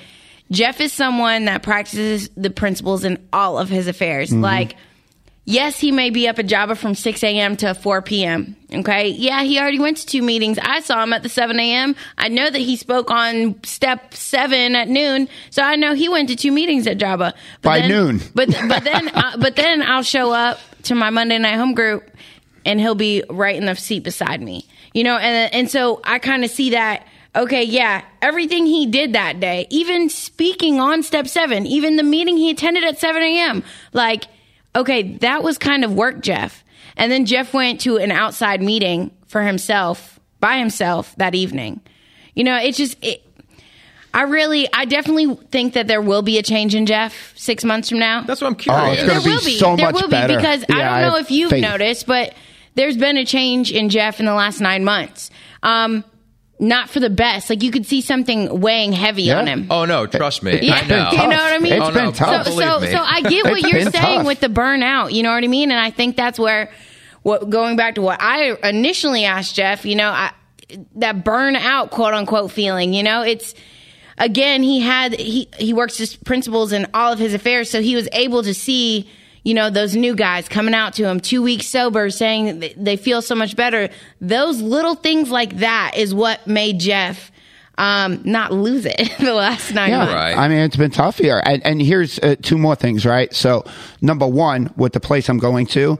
Jeff 0.51 0.81
is 0.81 0.93
someone 0.93 1.45
that 1.47 1.63
practices 1.63 2.31
the 2.37 2.51
principles 2.51 3.05
in 3.05 3.19
all 3.33 3.59
of 3.59 3.69
his 3.69 3.87
affairs. 3.87 4.31
Mm-hmm. 4.31 4.41
Like, 4.43 4.77
yes, 5.45 5.79
he 5.79 5.93
may 5.93 6.09
be 6.11 6.27
up 6.27 6.39
at 6.39 6.47
Java 6.47 6.75
from 6.75 6.95
6 6.95 7.23
a.m. 7.23 7.57
to 7.59 7.75
4 7.75 8.01
p.m. 8.03 8.57
Okay. 8.73 9.09
Yeah, 9.09 9.43
he 9.43 9.59
already 9.59 9.79
went 9.79 9.99
to 9.99 10.07
two 10.07 10.23
meetings. 10.23 10.59
I 10.59 10.81
saw 10.81 11.03
him 11.03 11.13
at 11.13 11.23
the 11.23 11.29
7 11.29 11.59
a.m. 11.61 11.95
I 12.17 12.29
know 12.29 12.49
that 12.49 12.59
he 12.59 12.77
spoke 12.77 13.11
on 13.11 13.63
step 13.65 14.15
seven 14.15 14.75
at 14.75 14.89
noon. 14.89 15.29
So 15.51 15.63
I 15.63 15.77
know 15.77 15.95
he 15.95 16.09
went 16.09 16.29
to 16.31 16.37
two 16.37 16.53
meetings 16.53 16.87
at 16.87 16.97
Java. 16.99 17.35
But 17.63 17.69
By 17.69 17.79
then- 17.81 17.89
noon. 17.91 18.21
But, 18.35 18.49
but 18.69 18.85
then, 18.85 19.09
uh, 19.09 19.37
but 19.39 19.57
then 19.57 19.83
I'll 19.83 20.03
show 20.03 20.33
up 20.33 20.59
to 20.85 20.95
my 20.95 21.11
Monday 21.11 21.37
night 21.39 21.57
home 21.57 21.75
group 21.75 22.09
and 22.65 22.81
he'll 22.81 22.95
be 22.95 23.23
right 23.31 23.57
in 23.57 23.67
the 23.67 23.75
seat 23.75 24.03
beside 24.05 24.41
me. 24.43 24.67
You 24.95 25.05
know, 25.05 25.17
and 25.17 25.53
and 25.53 25.71
so 25.71 26.01
I 26.05 26.19
kind 26.19 26.45
of 26.45 26.51
see 26.51 26.71
that. 26.71 27.07
Okay, 27.37 27.63
yeah, 27.63 28.05
everything 28.23 28.67
he 28.67 28.87
did 28.87 29.13
that 29.13 29.39
day, 29.39 29.67
even 29.71 30.09
speaking 30.09 30.81
on 30.81 31.03
step 31.03 31.29
seven, 31.29 31.67
even 31.67 31.97
the 31.97 32.03
meeting 32.03 32.37
he 32.37 32.51
attended 32.51 32.85
at 32.85 32.99
seven 32.99 33.23
a.m. 33.23 33.63
Like, 33.93 34.25
okay, 34.75 35.17
that 35.19 35.43
was 35.43 35.59
kind 35.59 35.85
of 35.85 35.95
work, 35.95 36.23
Jeff. 36.23 36.65
And 36.97 37.13
then 37.13 37.27
Jeff 37.27 37.55
went 37.55 37.81
to 37.83 37.99
an 37.99 38.11
outside 38.11 38.63
meeting 38.63 39.13
for 39.27 39.43
himself 39.43 40.19
by 40.41 40.59
himself 40.59 41.15
that 41.17 41.35
evening. 41.35 41.81
You 42.35 42.45
know, 42.45 42.57
it 42.57 42.75
just 42.75 42.97
it, 43.03 43.23
I 44.19 44.23
really, 44.23 44.69
I 44.73 44.85
definitely 44.85 45.37
think 45.51 45.75
that 45.75 45.87
there 45.87 46.01
will 46.03 46.23
be 46.23 46.39
a 46.39 46.43
change 46.43 46.75
in 46.75 46.87
Jeff 46.87 47.33
six 47.37 47.63
months 47.65 47.89
from 47.89 47.99
now. 48.01 48.23
That's 48.23 48.41
what 48.41 48.49
I'm 48.49 48.55
Oh, 48.55 48.57
curious. 48.57 48.99
it's 48.99 49.09
gonna 49.09 49.21
there 49.21 49.31
be 49.31 49.31
will 49.37 49.45
be. 49.45 49.59
so 49.59 49.77
there 49.77 49.87
much 49.87 50.03
will 50.03 50.09
better. 50.09 50.35
be 50.35 50.37
because 50.37 50.65
Yeah, 50.69 50.77
I 50.77 50.81
I 50.81 51.01
don't 51.01 51.11
know 51.11 51.17
have 51.17 51.25
if 51.27 51.31
you've 51.31 51.51
faith. 51.51 51.63
noticed, 51.63 52.07
but 52.07 52.35
there's 52.75 52.97
been 52.97 53.17
a 53.17 53.25
change 53.25 53.71
in 53.73 53.89
Jeff 53.91 54.19
in 54.21 54.27
the 54.27 54.35
last 54.35 54.61
nine 54.61 54.85
months. 54.85 55.31
Um, 55.63 56.05
not 56.61 56.91
for 56.91 56.99
the 56.99 57.11
best. 57.11 57.49
Like 57.51 57.63
you 57.63 57.71
could 57.71 57.87
see 57.87 58.01
something 58.01 58.61
weighing 58.61 58.93
heavy 58.93 59.23
Yeah. 59.25 59.39
on 59.39 59.47
him. 59.47 59.67
oh 59.71 59.85
no, 59.85 60.07
trust 60.07 60.43
me. 60.43 60.59
Yeah. 60.63 60.75
I 60.75 60.87
know. 60.87 61.11
You 61.13 61.19
know 61.19 61.37
what 61.37 61.53
I 61.53 61.59
mean? 61.61 61.73
It's 61.75 61.83
Oh, 61.87 61.93
been 61.93 62.05
no, 62.07 62.11
tough. 62.11 62.47
so, 62.47 62.53
so, 62.59 62.81
me. 62.81 62.91
so 62.91 62.99
I 62.99 63.21
get 63.23 63.45
what 63.45 63.59
It's 63.61 63.69
you're 63.71 63.81
saying 63.93 64.19
tough. 64.19 64.27
with 64.27 64.41
the 64.41 64.49
burnout. 64.49 65.13
You 65.13 65.23
know 65.23 65.33
what 65.33 65.45
I 65.45 65.47
mean? 65.47 65.71
And 65.71 65.79
I 65.79 65.91
think 65.93 66.17
that's 66.17 66.39
where, 66.41 66.71
what 67.23 67.49
going 67.49 67.77
back 67.77 67.95
to 67.95 68.03
what 68.03 68.21
I 68.21 68.57
initially 68.69 69.25
asked 69.25 69.55
Jeff. 69.55 69.85
You 69.87 69.95
know, 69.95 70.09
I, 70.11 70.33
that 70.97 71.25
burnout, 71.25 71.91
quote 71.91 72.15
unquote, 72.15 72.51
feeling. 72.51 72.93
You 72.93 73.05
know, 73.05 73.23
it's 73.23 73.55
again 74.19 74.63
he 74.63 74.81
had 74.81 75.15
he 75.15 75.49
he 75.59 75.73
works 75.73 75.97
his 75.99 76.17
principles 76.17 76.73
in 76.73 76.87
all 76.95 77.13
of 77.13 77.19
his 77.19 77.35
affairs, 77.35 77.71
so 77.71 77.81
he 77.81 77.95
was 77.95 78.09
able 78.13 78.43
to 78.43 78.55
see. 78.55 79.09
You 79.45 79.55
know, 79.55 79.71
those 79.71 79.97
new 79.97 80.15
guys 80.15 80.47
coming 80.47 80.75
out 80.75 80.95
to 80.95 81.07
him 81.07 81.21
two 81.21 81.43
weeks 81.43 81.67
sober 81.67 82.11
saying 82.11 82.59
that 82.59 82.75
they 82.77 82.97
feel 82.97 83.23
so 83.23 83.35
much 83.35 83.57
better. 83.57 83.89
Those 84.21 84.61
little 84.61 84.95
things 84.95 85.31
like 85.31 85.59
that 85.61 85.93
is 85.97 86.15
what 86.15 86.47
made 86.47 86.81
Jeff 86.81 87.31
um, 87.79 88.21
not 88.25 88.53
lose 88.53 88.85
it 88.85 88.97
the 89.21 89.33
last 89.33 89.73
nine 89.73 89.91
Yeah, 89.91 89.99
months. 89.99 90.13
Right. 90.13 90.37
I 90.37 90.49
mean, 90.49 90.59
it's 90.59 90.77
been 90.77 90.91
tough 90.91 91.17
here. 91.17 91.41
And, 91.43 91.65
and 91.65 91.81
here's 91.81 92.19
uh, 92.19 92.35
two 92.43 92.59
more 92.59 92.75
things, 92.75 93.07
right? 93.07 93.33
So, 93.33 93.65
number 94.03 94.27
one, 94.27 94.71
with 94.77 94.93
the 94.93 95.01
place 95.01 95.31
I'm 95.31 95.39
going 95.39 95.67
to, 95.69 95.99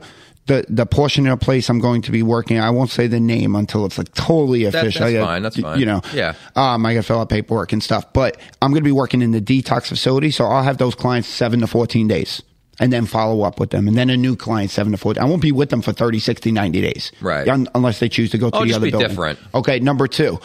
the 0.49 0.65
the 0.67 0.85
portion 0.85 1.25
of 1.27 1.39
the 1.39 1.45
place 1.45 1.69
I'm 1.69 1.79
going 1.79 2.01
to 2.01 2.11
be 2.11 2.21
working, 2.21 2.59
I 2.59 2.69
won't 2.71 2.89
say 2.89 3.07
the 3.07 3.19
name 3.21 3.55
until 3.55 3.85
it's 3.85 3.97
like 3.97 4.13
totally 4.13 4.65
official. 4.65 5.01
that's 5.05 5.15
I 5.15 5.21
fine, 5.25 5.41
that's 5.41 5.59
fine. 5.59 5.79
You 5.79 5.85
know, 5.85 6.01
Yeah. 6.13 6.33
Um, 6.57 6.85
I 6.85 6.93
got 6.93 7.01
to 7.01 7.07
fill 7.07 7.19
out 7.21 7.29
paperwork 7.29 7.71
and 7.71 7.81
stuff, 7.81 8.11
but 8.11 8.37
I'm 8.61 8.71
going 8.71 8.83
to 8.83 8.87
be 8.87 8.91
working 8.91 9.21
in 9.21 9.31
the 9.31 9.41
detox 9.41 9.87
facility, 9.87 10.31
so 10.31 10.45
I'll 10.45 10.63
have 10.63 10.77
those 10.77 10.95
clients 10.95 11.27
seven 11.29 11.61
to 11.61 11.67
14 11.67 12.07
days. 12.07 12.41
And 12.81 12.93
then 12.93 13.05
follow 13.07 13.41
up 13.41 13.59
with 13.59 13.71
them. 13.71 13.89
And 13.89 13.97
then 13.97 14.09
a 14.09 14.15
new 14.15 14.37
client, 14.37 14.71
seven 14.71 14.93
to 14.93 14.97
14. 14.97 15.21
I 15.21 15.25
won't 15.25 15.41
be 15.41 15.51
with 15.51 15.69
them 15.69 15.81
for 15.81 15.91
30, 15.91 16.17
60, 16.19 16.49
90 16.53 16.79
days. 16.79 17.11
Right. 17.19 17.45
Un- 17.45 17.67
unless 17.75 17.99
they 17.99 18.07
choose 18.07 18.29
to 18.31 18.37
go 18.37 18.49
to 18.49 18.55
Oh, 18.55 18.63
the 18.63 18.73
other 18.73 18.85
be 18.85 18.91
building. 18.91 19.09
different. 19.09 19.37
Okay, 19.53 19.79
number 19.81 20.07
two. 20.07 20.39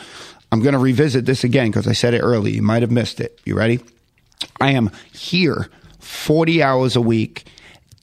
I'm 0.50 0.60
going 0.60 0.72
to 0.72 0.80
revisit 0.80 1.26
this 1.26 1.44
again 1.44 1.68
because 1.70 1.86
I 1.86 1.92
said 1.92 2.12
it 2.12 2.22
early. 2.22 2.50
You 2.50 2.62
might 2.62 2.82
have 2.82 2.90
missed 2.90 3.20
it. 3.20 3.40
You 3.44 3.56
ready? 3.56 3.78
I 4.60 4.72
am 4.72 4.90
here 5.12 5.68
40 6.00 6.60
hours 6.60 6.96
a 6.96 7.00
week. 7.00 7.44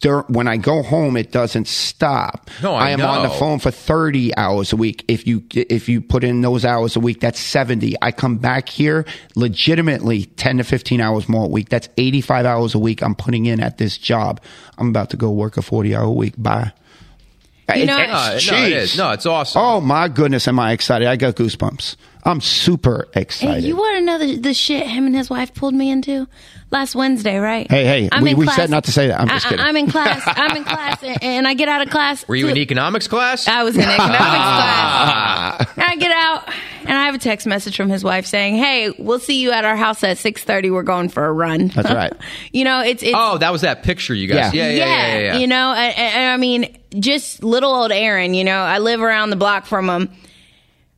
Dur- 0.02 0.26
When 0.28 0.48
I 0.48 0.58
go 0.58 0.82
home, 0.84 1.16
it 1.16 1.32
doesn't 1.32 1.68
stop. 1.68 2.50
No, 2.62 2.74
I 2.74 2.88
I 2.88 2.90
am 2.90 3.02
on 3.02 3.22
the 3.24 3.30
phone 3.30 3.60
for 3.60 3.72
30 3.72 4.36
hours 4.36 4.74
a 4.74 4.76
week. 4.76 5.06
If 5.08 5.26
you 5.28 5.44
if 5.54 5.88
you 5.88 6.02
put 6.02 6.24
in 6.24 6.42
those 6.42 6.66
hours 6.66 6.96
a 6.96 7.00
week, 7.00 7.20
that's 7.22 7.40
70. 7.40 7.96
I 8.02 8.12
come 8.12 8.38
back 8.38 8.68
here 8.68 9.06
legitimately 9.36 10.26
10 10.26 10.58
to 10.58 10.64
15 10.64 11.02
hours 11.02 11.30
more 11.30 11.46
a 11.46 11.50
week. 11.50 11.70
That's 11.70 11.88
85 11.98 12.46
hours 12.46 12.74
a 12.76 12.80
week 12.80 13.02
I'm 13.04 13.16
putting 13.16 13.46
in 13.46 13.60
at 13.62 13.78
this 13.78 13.98
job. 13.98 14.42
I'm 14.78 14.90
about 14.90 15.12
to 15.12 15.18
go 15.18 15.30
work 15.30 15.58
a 15.58 15.62
40 15.62 15.96
hour 15.96 16.10
week. 16.10 16.34
Bye. 16.38 16.72
You 17.80 17.86
know- 17.86 17.98
No, 17.98 18.06
no, 18.06 18.34
it 18.36 18.42
Jeez. 18.42 18.72
is. 18.72 18.98
No, 18.98 19.12
it's 19.12 19.26
awesome. 19.26 19.62
Oh 19.62 19.82
my 19.82 20.08
goodness, 20.08 20.48
am 20.48 20.60
I 20.60 20.72
excited? 20.72 21.08
I 21.08 21.16
got 21.16 21.36
goosebumps. 21.36 21.96
I'm 22.24 22.40
super 22.40 23.08
excited. 23.16 23.16
Hey, 23.16 23.22
excited. 23.24 23.64
you 23.64 23.76
want 23.76 23.98
to 23.98 24.02
know 24.06 24.20
the, 24.20 24.36
the 24.38 24.54
shit 24.54 24.86
him 24.86 25.08
and 25.08 25.16
his 25.16 25.28
wife 25.32 25.56
pulled 25.56 25.74
me 25.74 25.90
into 25.90 26.28
last 26.70 26.94
Wednesday, 26.94 27.38
right? 27.40 27.66
Hey, 27.70 27.84
hey, 27.84 28.10
I'm 28.12 28.22
we- 28.24 28.32
in 28.32 28.38
we 28.38 28.46
class- 28.46 28.58
said 28.58 28.70
not 28.70 28.84
to 28.84 28.92
say 28.92 29.08
that. 29.08 29.20
I'm 29.20 29.28
just 29.28 29.48
I- 29.48 29.50
kidding. 29.50 29.66
I, 29.66 29.70
am 29.70 29.78
in 29.78 29.90
class. 29.90 30.22
I'm 30.28 30.56
in 30.56 30.64
class, 30.64 31.02
and, 31.04 31.24
and 31.24 31.48
I 31.48 31.56
get 31.56 31.68
out 31.68 31.82
of 31.82 31.90
class. 31.90 32.28
Were 32.28 32.36
you 32.36 32.48
in 32.48 32.58
economics 32.58 33.08
class? 33.08 33.48
I 33.48 33.64
was 33.64 33.76
in 33.76 33.82
economics 33.82 34.18
class. 34.18 35.68
And 35.78 35.84
I 35.84 35.96
get 35.96 36.12
out, 36.12 36.48
and 36.82 36.92
I 36.98 37.06
have 37.06 37.16
a 37.16 37.18
text 37.18 37.48
message 37.48 37.76
from 37.76 37.90
his 37.90 38.04
wife 38.04 38.28
saying, 38.28 38.56
"Hey, 38.56 38.92
we'll 39.00 39.18
see 39.20 39.42
you 39.42 39.52
at 39.52 39.66
our 39.66 39.76
house 39.76 40.04
at 40.04 40.18
6:30. 40.18 40.72
We're 40.72 40.84
going 40.84 41.10
for 41.10 41.26
a 41.26 41.32
run." 41.34 41.70
That's 41.70 41.90
right. 41.92 42.14
you 42.54 42.64
know, 42.66 42.82
it's 42.82 43.02
it's 43.02 43.16
oh, 43.18 43.40
that 43.40 43.52
was 43.52 43.62
that 43.62 43.82
picture 43.82 44.14
you 44.14 44.28
guys. 44.28 44.54
Yeah. 44.54 44.68
Yeah, 44.68 44.70
yeah, 44.70 44.86
yeah, 44.86 45.08
yeah. 45.08 45.20
yeah, 45.34 45.38
you 45.40 45.48
know, 45.48 45.74
and, 45.74 45.98
and 45.98 46.34
I 46.34 46.38
mean, 46.38 46.78
just 47.00 47.44
little 47.44 47.74
old 47.74 47.92
Aaron. 47.92 48.34
You 48.34 48.44
know, 48.44 48.58
I 48.60 48.80
live 48.80 49.02
around 49.02 49.30
the 49.30 49.36
block 49.36 49.66
from 49.66 49.90
him. 49.90 50.10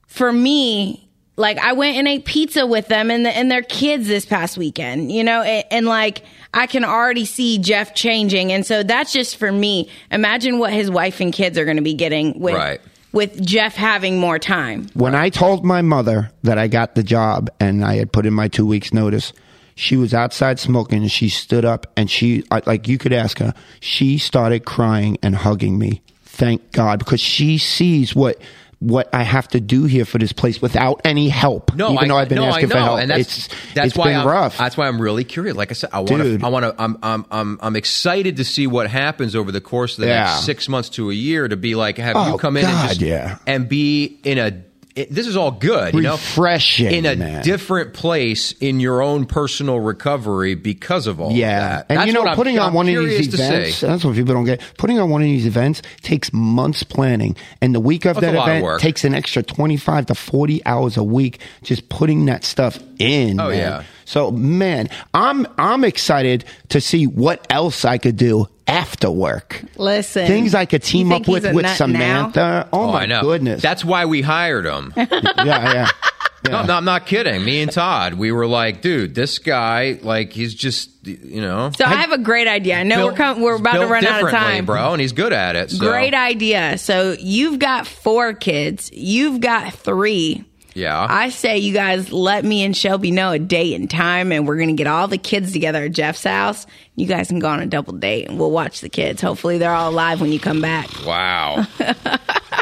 For 0.08 0.32
me, 0.32 1.08
like 1.36 1.58
I 1.58 1.74
went 1.74 1.98
and 1.98 2.08
ate 2.08 2.26
pizza 2.26 2.68
with 2.68 2.88
them 2.88 3.10
and 3.10 3.26
the, 3.26 3.36
and 3.36 3.50
their 3.50 3.64
kids 3.64 4.08
this 4.08 4.26
past 4.26 4.58
weekend. 4.58 5.12
You 5.12 5.24
know, 5.24 5.42
and, 5.42 5.66
and 5.72 5.86
like 5.88 6.24
I 6.54 6.68
can 6.68 6.84
already 6.86 7.26
see 7.26 7.58
Jeff 7.58 7.96
changing, 7.96 8.52
and 8.52 8.66
so 8.66 8.84
that's 8.84 9.12
just 9.12 9.38
for 9.38 9.52
me. 9.52 9.90
Imagine 10.12 10.60
what 10.60 10.72
his 10.74 10.92
wife 10.92 11.20
and 11.20 11.34
kids 11.34 11.58
are 11.58 11.66
going 11.66 11.78
to 11.78 11.84
be 11.84 11.96
getting 11.96 12.40
with 12.40 12.54
Right. 12.54 12.80
with 13.12 13.44
Jeff 13.44 13.74
having 13.76 14.20
more 14.20 14.38
time. 14.38 14.88
When 14.94 15.16
I 15.16 15.30
told 15.30 15.66
my 15.66 15.82
mother 15.82 16.32
that 16.44 16.60
I 16.60 16.68
got 16.68 16.94
the 16.94 17.04
job 17.04 17.50
and 17.60 17.84
I 17.84 17.96
had 17.96 18.12
put 18.12 18.28
in 18.28 18.34
my 18.34 18.48
two 18.48 18.68
weeks 18.68 18.94
notice, 18.94 19.34
she 19.76 19.96
was 19.98 20.14
outside 20.14 20.60
smoking 20.60 21.02
and 21.02 21.12
she 21.12 21.30
stood 21.30 21.66
up 21.66 21.88
and 21.98 22.10
she, 22.10 22.44
I- 22.52 22.62
like 22.66 22.88
you 22.88 22.98
could 22.98 23.14
ask 23.14 23.40
her, 23.40 23.54
she 23.80 24.18
started 24.18 24.66
crying 24.66 25.18
and 25.24 25.36
hugging 25.36 25.78
me. 25.80 26.02
Thank 26.24 26.72
God, 26.72 27.00
because 27.00 27.20
she 27.22 27.58
sees 27.60 28.16
what, 28.16 28.42
what 28.80 29.08
I 29.14 29.22
have 29.24 29.48
to 29.50 29.62
do 29.62 29.86
here 29.86 30.04
for 30.04 30.18
this 30.18 30.34
place 30.34 30.62
without 30.62 31.00
any 31.06 31.30
help. 31.30 31.74
No, 31.76 31.92
even 31.94 32.06
I, 32.06 32.08
though 32.08 32.18
I've 32.18 32.30
been 32.30 32.38
no, 32.40 32.46
asking 32.46 32.70
for 32.70 32.78
help. 32.78 33.00
and 33.00 33.10
that's 33.12 33.22
it's, 33.48 33.74
that's 33.76 33.88
it's 33.90 33.98
why 33.98 34.06
been 34.08 34.18
I'm, 34.22 34.28
rough. 34.28 34.58
That's 34.58 34.76
why 34.76 34.88
I'm 34.88 35.00
really 35.02 35.24
curious. 35.24 35.56
Like 35.56 35.70
I 35.72 35.74
said, 35.76 35.92
I 35.94 36.00
want 36.00 36.22
to. 36.24 36.40
I 36.44 36.50
want 36.50 36.66
to. 36.66 36.76
I'm, 36.82 36.98
I'm 37.02 37.26
I'm 37.32 37.60
I'm 37.62 37.76
excited 37.78 38.38
to 38.38 38.44
see 38.44 38.68
what 38.68 38.90
happens 38.90 39.36
over 39.38 39.52
the 39.54 39.62
course 39.62 39.98
of 39.98 40.02
the 40.02 40.08
Yeah. 40.08 40.24
next 40.24 40.44
six 40.46 40.68
months 40.68 40.90
to 40.90 41.12
a 41.12 41.14
year. 41.14 41.48
To 41.48 41.56
be 41.56 41.76
like, 41.76 41.98
have 41.98 42.16
Oh, 42.18 42.32
you 42.34 42.38
come 42.38 42.58
in 42.58 42.66
and 42.66 42.74
God, 42.74 42.88
just 42.90 43.02
yeah. 43.02 43.38
and 43.48 43.70
be 43.70 44.20
in 44.24 44.38
a. 44.38 44.64
It, 44.96 45.10
this 45.10 45.26
is 45.26 45.36
all 45.36 45.50
good, 45.50 45.96
you 45.96 46.02
know, 46.02 46.12
Refreshing, 46.12 46.92
in 46.92 47.06
a 47.08 47.16
man. 47.16 47.44
different 47.44 47.94
place 47.94 48.52
in 48.60 48.80
your 48.80 49.02
own 49.02 49.26
personal 49.26 49.80
recovery 49.80 50.54
because 50.54 51.08
of 51.08 51.20
all 51.20 51.32
of 51.32 51.36
Yeah, 51.36 51.60
that. 51.78 51.86
and 51.90 51.98
That's 51.98 52.08
you 52.08 52.14
know, 52.14 52.20
what 52.20 52.28
I'm- 52.30 52.36
putting 52.38 52.60
on 52.60 52.68
I'm 52.68 52.74
one 52.76 52.88
of 52.88 53.04
these 53.04 53.34
events, 53.34 53.82
that's 53.82 54.06
what 54.06 54.14
people 54.14 54.36
don't 54.36 54.46
get. 54.46 54.62
Putting 54.78 55.00
on 55.00 55.10
one 55.10 55.22
of 55.24 55.26
these 55.26 55.48
events 55.48 55.82
takes 56.04 56.32
months 56.32 56.84
planning, 56.84 57.36
and 57.60 57.74
the 57.74 57.80
week 57.80 58.06
of 58.06 58.18
That's 58.18 58.28
that 58.34 58.36
lot 58.38 58.50
of 58.52 58.58
event 58.64 58.82
takes 58.82 59.04
an 59.04 59.16
extra 59.16 59.42
twenty-five 59.42 60.06
to 60.06 60.14
forty 60.16 60.64
hours 60.66 60.96
a 60.96 61.04
week 61.04 61.40
just 61.64 61.90
putting 61.90 62.26
that 62.26 62.44
stuff 62.44 62.78
in. 63.00 63.40
Oh, 63.40 63.50
man. 63.50 63.58
yeah. 63.58 63.84
So, 64.06 64.32
man, 64.32 64.90
I'm 65.14 65.46
I'm 65.58 65.84
excited 65.84 66.46
to 66.70 66.82
see 66.82 67.08
what 67.08 67.46
else 67.50 67.86
I 67.86 67.98
could 67.98 68.18
do 68.18 68.48
after 68.68 69.10
work. 69.12 69.62
Listen, 69.78 70.28
Things 70.28 70.56
I 70.56 70.66
could 70.66 70.84
team 70.84 71.12
up 71.12 71.28
with 71.28 71.44
with 71.54 71.64
nut 71.64 71.78
Samantha. 71.78 72.68
Oh, 72.72 72.90
Oh, 72.90 72.92
my 72.92 73.06
goodness! 73.22 73.62
That's 73.62 73.84
why 73.84 74.06
we 74.06 74.22
hired 74.22 74.66
him. 74.66 74.94
yeah, 74.98 75.06
yeah. 75.46 75.90
No, 76.46 76.62
no, 76.66 76.74
I'm 76.76 76.84
not 76.84 77.06
kidding. 77.06 77.46
Me 77.46 77.62
and 77.62 77.72
Todd, 77.72 78.16
we 78.16 78.34
were 78.34 78.46
like, 78.46 78.82
dude, 78.82 79.16
this 79.16 79.40
guy, 79.40 79.98
like, 80.02 80.34
he's 80.34 80.54
just, 80.54 80.90
you 81.08 81.40
know, 81.40 81.72
So 81.74 81.86
I 81.86 81.96
have 81.96 82.12
a 82.12 82.18
great 82.18 82.50
idea. 82.50 82.76
I 82.76 82.84
know 82.84 82.98
built- 82.98 83.12
we're 83.12 83.18
com- 83.18 83.42
we're 83.42 83.56
about 83.56 83.76
to 83.80 83.88
run 83.88 84.06
out 84.06 84.26
of 84.26 84.30
time, 84.30 84.66
bro, 84.66 84.92
and 84.92 85.00
he's 85.00 85.14
good 85.14 85.32
at 85.32 85.56
it. 85.56 85.72
So. 85.72 85.80
Great 85.80 86.14
idea. 86.14 86.78
So 86.80 87.16
you've 87.18 87.60
got 87.60 87.88
four 87.88 88.34
kids. 88.34 88.92
You've 88.92 89.40
got 89.40 89.74
three. 89.74 90.44
Yeah. 90.74 91.06
I 91.10 91.30
say 91.30 91.60
you 91.60 91.74
guys 91.74 92.12
let 92.12 92.44
me 92.44 92.64
and 92.64 92.76
Shelby 92.76 93.12
know 93.12 93.32
a 93.32 93.40
date 93.40 93.76
and 93.80 93.90
time, 93.90 94.32
and 94.32 94.48
we're 94.48 94.58
gonna 94.58 94.74
get 94.74 94.88
all 94.88 95.08
the 95.08 95.18
kids 95.18 95.52
together 95.52 95.84
at 95.86 95.92
Jeff's 95.92 96.24
house. 96.24 96.66
You 96.96 97.06
guys 97.08 97.28
can 97.28 97.40
go 97.40 97.48
on 97.48 97.60
a 97.60 97.66
double 97.66 97.94
date, 97.94 98.28
and 98.30 98.40
we'll 98.40 98.52
watch 98.52 98.82
the 98.82 98.90
kids. 98.90 99.22
Hopefully, 99.22 99.58
they're 99.58 99.74
all 99.74 99.92
alive 99.92 100.22
when 100.22 100.32
you 100.32 100.40
come 100.40 100.62
back. 100.62 100.90
Wow, 101.06 101.66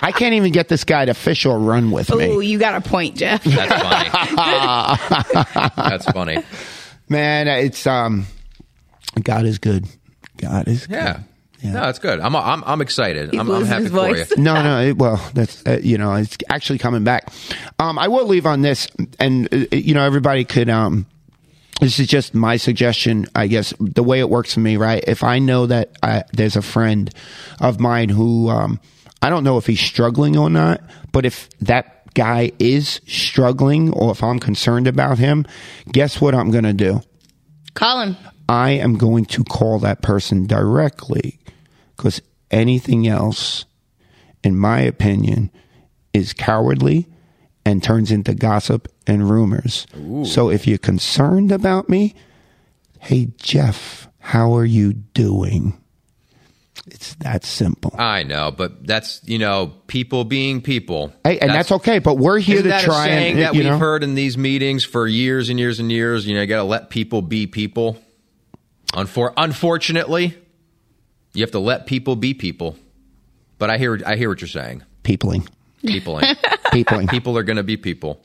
I 0.01 0.11
can't 0.13 0.33
even 0.35 0.51
get 0.51 0.67
this 0.67 0.83
guy 0.83 1.05
to 1.05 1.13
fish 1.13 1.45
or 1.45 1.57
run 1.59 1.91
with 1.91 2.13
me. 2.13 2.25
Oh, 2.25 2.39
you 2.39 2.57
got 2.59 2.75
a 2.75 2.89
point, 2.89 3.15
Jeff. 3.17 3.43
that's 3.43 3.81
funny. 3.81 5.71
that's 5.75 6.05
funny. 6.11 6.37
Man, 7.09 7.47
it's 7.47 7.85
um, 7.87 8.25
God 9.21 9.45
is 9.45 9.57
good. 9.57 9.85
God 10.37 10.67
is 10.67 10.87
good. 10.87 11.23
Yeah. 11.61 11.73
No, 11.73 11.81
that's 11.81 11.99
good. 11.99 12.19
I'm 12.19 12.35
I'm 12.35 12.63
I'm 12.65 12.81
excited. 12.81 13.35
I'm, 13.35 13.49
I'm 13.51 13.65
happy 13.65 13.87
for 13.87 14.15
you. 14.15 14.25
No, 14.37 14.61
no. 14.63 14.81
It, 14.81 14.97
well, 14.97 15.17
that's 15.33 15.65
uh, 15.65 15.79
you 15.81 15.97
know, 15.97 16.15
it's 16.15 16.37
actually 16.49 16.79
coming 16.79 17.03
back. 17.03 17.31
Um, 17.77 17.99
I 17.99 18.07
will 18.07 18.25
leave 18.25 18.45
on 18.47 18.61
this, 18.61 18.87
and 19.19 19.51
uh, 19.53 19.65
you 19.71 19.93
know, 19.93 20.03
everybody 20.03 20.43
could. 20.43 20.69
Um, 20.69 21.05
this 21.79 21.99
is 21.99 22.07
just 22.07 22.33
my 22.35 22.57
suggestion, 22.57 23.25
I 23.35 23.47
guess. 23.47 23.73
The 23.79 24.03
way 24.03 24.19
it 24.19 24.29
works 24.29 24.53
for 24.53 24.59
me, 24.59 24.77
right? 24.77 25.03
If 25.07 25.23
I 25.23 25.39
know 25.39 25.65
that 25.65 25.97
I, 26.03 26.23
there's 26.31 26.55
a 26.55 26.61
friend 26.61 27.11
of 27.59 27.79
mine 27.79 28.09
who, 28.09 28.49
um, 28.49 28.79
I 29.23 29.31
don't 29.31 29.43
know 29.43 29.57
if 29.57 29.65
he's 29.65 29.79
struggling 29.79 30.37
or 30.37 30.47
not, 30.47 30.81
but 31.11 31.25
if 31.25 31.49
that 31.59 32.13
guy 32.13 32.51
is 32.59 33.01
struggling, 33.07 33.91
or 33.93 34.11
if 34.11 34.23
I'm 34.23 34.37
concerned 34.37 34.85
about 34.85 35.17
him, 35.17 35.47
guess 35.91 36.21
what 36.21 36.35
I'm 36.35 36.51
going 36.51 36.65
to 36.65 36.73
do? 36.73 37.01
Call 37.73 38.01
him. 38.01 38.17
I 38.47 38.71
am 38.71 38.97
going 38.97 39.25
to 39.25 39.43
call 39.43 39.79
that 39.79 40.03
person 40.03 40.45
directly 40.45 41.39
because 42.01 42.19
anything 42.49 43.07
else, 43.07 43.65
in 44.43 44.57
my 44.57 44.79
opinion, 44.79 45.51
is 46.13 46.33
cowardly 46.33 47.07
and 47.63 47.83
turns 47.83 48.11
into 48.11 48.33
gossip 48.33 48.91
and 49.05 49.29
rumors. 49.29 49.85
So 50.25 50.49
if 50.49 50.65
you're 50.65 50.79
concerned 50.79 51.51
about 51.51 51.89
me, 51.89 52.15
hey, 52.99 53.27
Jeff, 53.37 54.09
how 54.17 54.55
are 54.55 54.65
you 54.65 54.93
doing? 54.93 55.79
It's 56.87 57.13
that 57.15 57.45
simple. 57.45 57.93
I 57.99 58.23
know, 58.23 58.49
but 58.49 58.87
that's 58.87 59.21
you 59.23 59.37
know 59.37 59.67
people 59.85 60.23
being 60.23 60.61
people. 60.61 61.13
Hey, 61.23 61.37
and 61.37 61.51
that's, 61.51 61.71
okay. 61.71 61.99
But 61.99 62.15
we're 62.15 62.39
here 62.39 62.63
to 62.63 62.79
try 62.81 63.09
and 63.09 63.37
that 63.39 63.53
you 63.53 63.59
we've 63.59 63.69
know. 63.69 63.77
heard 63.77 64.03
in 64.03 64.15
these 64.15 64.39
meetings 64.39 64.83
for 64.83 65.05
years 65.05 65.49
and 65.49 65.59
years 65.59 65.79
and 65.79 65.91
years. 65.91 66.25
You 66.25 66.33
know, 66.33 66.41
you 66.41 66.47
got 66.47 66.57
to 66.57 66.63
let 66.63 66.89
people 66.89 67.21
be 67.21 67.45
people. 67.45 67.99
Unfor- 68.93 69.33
unfortunately, 69.37 70.35
you 71.33 71.41
have 71.43 71.51
to 71.51 71.59
let 71.59 71.85
people 71.85 72.15
be 72.15 72.33
people. 72.33 72.75
But 73.57 73.69
I 73.69 73.77
hear 73.77 73.99
I 74.05 74.15
hear 74.15 74.29
what 74.29 74.41
you're 74.41 74.47
saying. 74.47 74.83
peopling, 75.03 75.47
Peopling. 75.85 76.25
peopling. 76.71 77.07
people 77.07 77.37
are 77.37 77.43
going 77.43 77.57
to 77.57 77.63
be 77.63 77.77
people. 77.77 78.19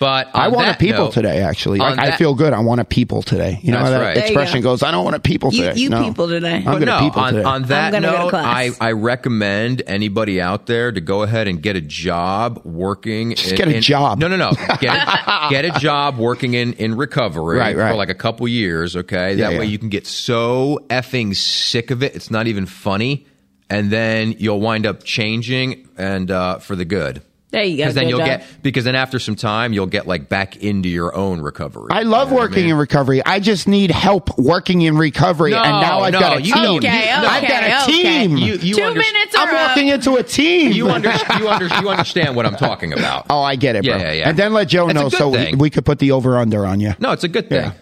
But 0.00 0.28
I 0.34 0.48
want 0.48 0.68
a 0.68 0.74
people 0.78 1.04
note- 1.04 1.12
today. 1.12 1.40
Actually, 1.42 1.80
on 1.80 1.96
like, 1.96 2.14
I 2.14 2.16
feel 2.16 2.34
good. 2.34 2.52
I 2.52 2.60
want 2.60 2.80
a 2.80 2.84
people 2.84 3.22
today. 3.22 3.60
You 3.62 3.70
know 3.72 3.78
That's 3.78 3.90
how 3.92 3.98
that 3.98 4.04
right. 4.04 4.16
Expression 4.16 4.60
go. 4.60 4.70
goes. 4.72 4.82
I 4.82 4.90
don't 4.90 5.04
want 5.04 5.16
a 5.16 5.20
people 5.20 5.52
You- 5.52 5.62
today. 5.64 5.80
you 5.80 5.88
No. 5.88 6.04
people 6.04 6.28
today. 6.28 6.56
I'm 6.56 6.64
But 6.64 6.72
gonna 6.72 6.84
no, 6.86 7.00
people 7.00 7.20
on, 7.22 7.32
today. 7.34 7.44
on 7.44 7.62
that 7.64 7.92
gonna 7.92 8.06
go 8.08 8.30
to 8.30 8.36
note, 8.36 8.44
I. 8.44 8.70
I 8.80 8.92
recommend 8.92 9.82
anybody 9.86 10.40
out 10.40 10.66
there 10.66 10.90
to 10.92 11.00
go 11.00 11.22
ahead 11.22 11.48
and 11.48 11.62
get 11.62 11.76
a 11.76 11.80
job 11.80 12.60
working. 12.64 13.34
Just 13.36 13.50
in- 13.52 13.56
get 13.56 13.68
a 13.68 13.76
in- 13.76 13.82
job. 13.82 14.18
No, 14.18 14.28
no, 14.28 14.36
no. 14.36 14.50
Get 14.80 14.94
a, 14.96 15.46
get 15.50 15.64
a 15.64 15.78
job 15.78 16.18
working 16.18 16.54
in, 16.54 16.72
in 16.74 16.96
recovery 16.96 17.58
Right, 17.58 17.76
right. 17.76 17.90
for 17.92 17.96
like 17.96 18.10
a 18.10 18.14
couple 18.14 18.46
years, 18.48 18.96
okay? 18.96 19.34
Yeah, 19.34 19.50
that 19.50 19.58
way 19.58 19.64
yeah. 19.64 19.70
you 19.70 19.78
can 19.78 19.88
get 19.88 20.06
so 20.06 20.80
effing 20.88 21.34
sick 21.36 21.90
of 21.90 22.02
it, 22.02 22.14
it's 22.16 22.30
not 22.30 22.46
even 22.46 22.66
funny. 22.66 23.26
And 23.70 23.90
then 23.90 24.34
you'll 24.38 24.60
wind 24.60 24.86
up 24.86 25.04
changing 25.04 25.88
and 25.96 26.30
uh, 26.30 26.58
for 26.58 26.76
the 26.76 26.84
good. 26.84 27.22
There 27.54 27.62
you 27.62 27.76
go. 27.76 27.82
Because 27.84 27.94
then 27.94 28.08
you'll 28.08 28.18
job. 28.18 28.26
get 28.26 28.44
because 28.62 28.82
then 28.82 28.96
after 28.96 29.20
some 29.20 29.36
time 29.36 29.72
you'll 29.72 29.86
get 29.86 30.08
like 30.08 30.28
back 30.28 30.56
into 30.56 30.88
your 30.88 31.14
own 31.14 31.40
recovery. 31.40 31.86
I 31.92 32.02
love 32.02 32.28
You 32.28 32.34
know 32.34 32.34
what 32.34 32.50
working 32.50 32.62
mean? 32.64 32.72
in 32.72 32.78
recovery. 32.78 33.24
I 33.24 33.38
just 33.38 33.68
need 33.68 33.92
help 33.92 34.36
working 34.36 34.82
in 34.82 34.96
recovery, 34.96 35.52
No, 35.52 35.62
and 35.62 35.80
now 35.80 36.00
I've 36.00 36.12
no, 36.14 36.18
got 36.18 36.36
a 36.38 36.42
you 36.42 36.52
team. 36.52 36.62
don't. 36.64 36.76
Okay, 36.78 37.10
I've 37.12 37.22
got 37.46 37.62
a 37.62 37.66
okay, 37.66 37.82
okay. 37.84 38.02
team. 38.26 38.36
You, 38.36 38.54
you 38.54 38.74
Two 38.74 38.82
under- 38.82 38.98
minutes 38.98 39.36
I'm 39.38 39.48
up. 39.54 39.68
walking 39.68 39.86
into 39.86 40.16
a 40.16 40.24
team. 40.24 40.72
You, 40.72 40.90
under, 40.90 41.12
you, 41.38 41.48
under, 41.48 41.66
you 41.68 41.88
understand 41.88 42.34
what 42.34 42.44
I'm 42.44 42.56
talking 42.56 42.92
about. 42.92 43.26
oh, 43.30 43.40
I 43.42 43.54
get 43.54 43.76
it, 43.76 43.84
bro. 43.84 43.94
Yeah, 43.98 44.02
yeah, 44.02 44.12
yeah. 44.12 44.28
And 44.30 44.36
then 44.36 44.52
let 44.52 44.66
Joe 44.66 44.88
It's 44.88 44.98
a 44.98 45.02
know 45.02 45.08
so 45.08 45.28
we, 45.28 45.54
we 45.54 45.70
could 45.70 45.84
put 45.84 46.00
the 46.00 46.10
over 46.10 46.36
under 46.36 46.66
on 46.66 46.80
you. 46.80 46.94
No, 46.98 47.12
it's 47.12 47.22
a 47.22 47.28
good 47.28 47.48
thing. 47.48 47.62
Yeah. 47.62 47.72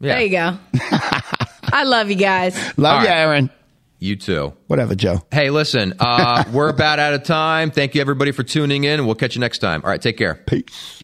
Yeah. 0.00 0.14
There 0.16 0.22
you 0.24 0.30
go. 0.30 0.58
I 1.72 1.84
love 1.84 2.10
you 2.10 2.16
guys. 2.16 2.56
Love 2.76 2.96
All 2.96 3.02
you, 3.02 3.08
right. 3.08 3.16
Aaron. 3.18 3.50
You 4.02 4.16
too. 4.16 4.52
Whatever, 4.66 4.96
Joe. 4.96 5.22
Hey, 5.30 5.50
listen, 5.50 5.94
uh, 6.00 6.42
we're 6.52 6.68
about 6.68 6.98
out 6.98 7.14
of 7.14 7.22
time. 7.22 7.70
Thank 7.70 7.94
you, 7.94 8.00
everybody, 8.00 8.32
for 8.32 8.42
tuning 8.42 8.82
in. 8.82 9.06
We'll 9.06 9.14
catch 9.14 9.36
you 9.36 9.40
next 9.40 9.58
time. 9.58 9.80
All 9.84 9.90
right, 9.90 10.02
take 10.02 10.18
care. 10.18 10.34
Peace. 10.34 10.98